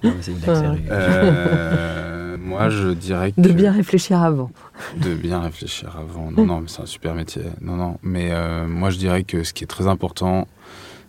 [0.02, 0.76] Non.
[0.90, 3.40] Euh, moi, je dirais que...
[3.40, 4.50] De bien réfléchir avant.
[4.96, 6.30] De bien réfléchir avant.
[6.30, 7.42] Non, non, mais c'est un super métier.
[7.60, 7.98] Non, non.
[8.02, 10.46] Mais euh, moi, je dirais que ce qui est très important,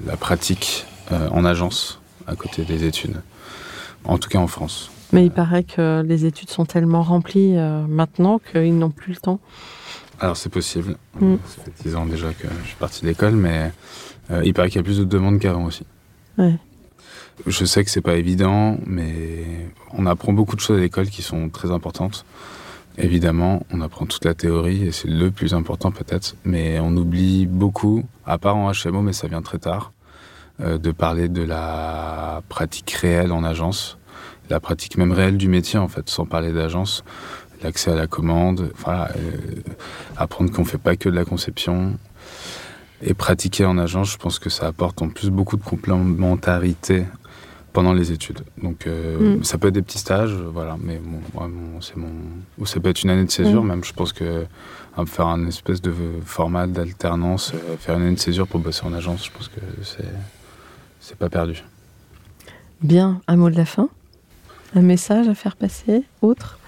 [0.06, 3.22] la pratique euh, en agence à côté des études.
[4.06, 4.92] En tout cas en France.
[5.14, 9.20] Mais il paraît que les études sont tellement remplies euh, maintenant qu'ils n'ont plus le
[9.20, 9.40] temps.
[10.22, 10.96] Alors c'est possible.
[11.20, 11.36] Mm.
[11.46, 13.72] Ça fait 10 ans déjà que je suis parti de l'école, mais
[14.30, 15.84] euh, il paraît qu'il y a plus de demandes qu'avant aussi.
[16.38, 16.58] Ouais.
[17.48, 21.24] Je sais que c'est pas évident, mais on apprend beaucoup de choses à l'école qui
[21.24, 22.24] sont très importantes.
[23.00, 27.48] Évidemment, on apprend toute la théorie et c'est le plus important peut-être, mais on oublie
[27.48, 29.92] beaucoup, à part en HMO, mais ça vient très tard,
[30.60, 33.98] euh, de parler de la pratique réelle en agence,
[34.52, 37.04] la pratique même réelle du métier en fait, sans parler d'agence,
[37.64, 39.62] l'accès à la commande, voilà, euh,
[40.18, 41.94] apprendre qu'on fait pas que de la conception
[43.04, 47.06] et pratiquer en agence, je pense que ça apporte en plus beaucoup de complémentarité
[47.74, 48.42] pendant les études.
[48.62, 49.44] Donc euh, Mm.
[49.44, 51.00] ça peut être des petits stages, voilà, mais
[51.34, 51.50] bon,
[51.82, 52.10] c'est mon
[52.60, 53.68] ou ça peut être une année de césure Mm.
[53.68, 53.84] même.
[53.84, 54.24] Je pense que
[54.98, 55.94] euh, faire un espèce de
[56.26, 59.62] format d'alternance, euh, faire une année de césure pour bosser en agence, je pense que
[59.84, 60.04] c'est
[61.00, 61.64] c'est pas perdu.
[62.84, 63.90] Bien, un mot de la fin?
[64.76, 66.60] Un message à faire passer Autre?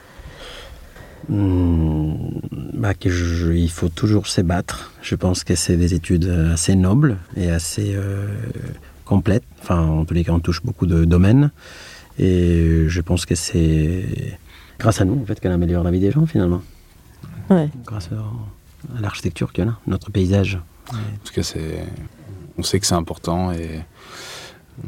[1.30, 4.92] Bah, que je- il faut toujours se battre.
[5.02, 8.28] Je pense que c'est des études euh, assez nobles et assez euh,
[9.06, 9.44] complètes.
[9.62, 11.52] Enfin, en tous les cas, on touche beaucoup de domaines.
[12.20, 14.38] Et je pense que c'est
[14.80, 16.62] grâce à nous, en fait, qu'elle améliore la vie des gens, finalement.
[17.50, 17.70] Ouais.
[17.86, 20.60] Grâce à, à l'architecture qu'elle a, notre paysage.
[20.92, 20.96] En
[21.26, 21.86] tout cas, c'est,
[22.58, 23.80] on sait que c'est important et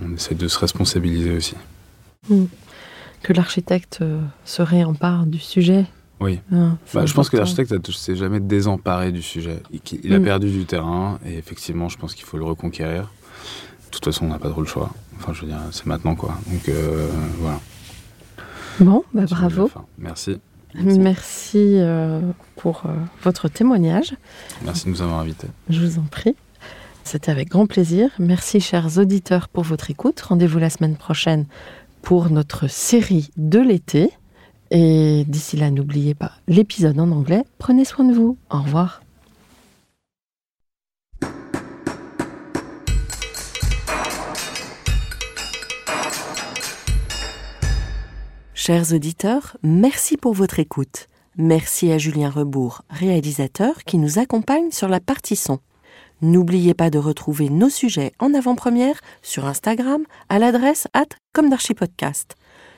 [0.03, 1.55] on essaie de se responsabiliser aussi.
[3.23, 5.85] Que l'architecte euh, se réempare du sujet.
[6.21, 6.39] Oui.
[6.85, 9.61] c'est Bah, je pense que l'architecte ne s'est jamais désemparé du sujet.
[9.71, 10.23] Il, il a Mm.
[10.23, 13.03] perdu du terrain et effectivement, je pense qu'il faut le reconquérir.
[13.03, 14.91] De toute façon, on n'a pas trop le choix.
[15.17, 16.35] Enfin, je veux dire, c'est maintenant quoi.
[16.51, 17.09] Donc euh,
[17.39, 17.59] voilà.
[18.79, 19.69] Bon, bah, bravo.
[19.97, 20.37] Merci.
[20.73, 22.19] Merci euh,
[22.57, 22.89] pour euh,
[23.23, 24.13] votre témoignage.
[24.63, 25.47] Merci de nous avoir invités.
[25.69, 26.35] Je vous en prie.
[27.05, 28.09] C'était avec grand plaisir.
[28.19, 30.19] Merci, chers auditeurs, pour votre écoute.
[30.21, 31.45] Rendez-vous la semaine prochaine
[32.01, 34.09] pour notre série de l'été.
[34.71, 37.43] Et d'ici là, n'oubliez pas l'épisode en anglais.
[37.57, 38.37] Prenez soin de vous.
[38.49, 39.01] Au revoir.
[48.53, 51.07] Chers auditeurs, merci pour votre écoute.
[51.37, 55.59] Merci à Julien Rebourg, réalisateur, qui nous accompagne sur la partie son.
[56.21, 61.05] N'oubliez pas de retrouver nos sujets en avant-première sur Instagram à l'adresse at
[61.77, 62.35] podcast.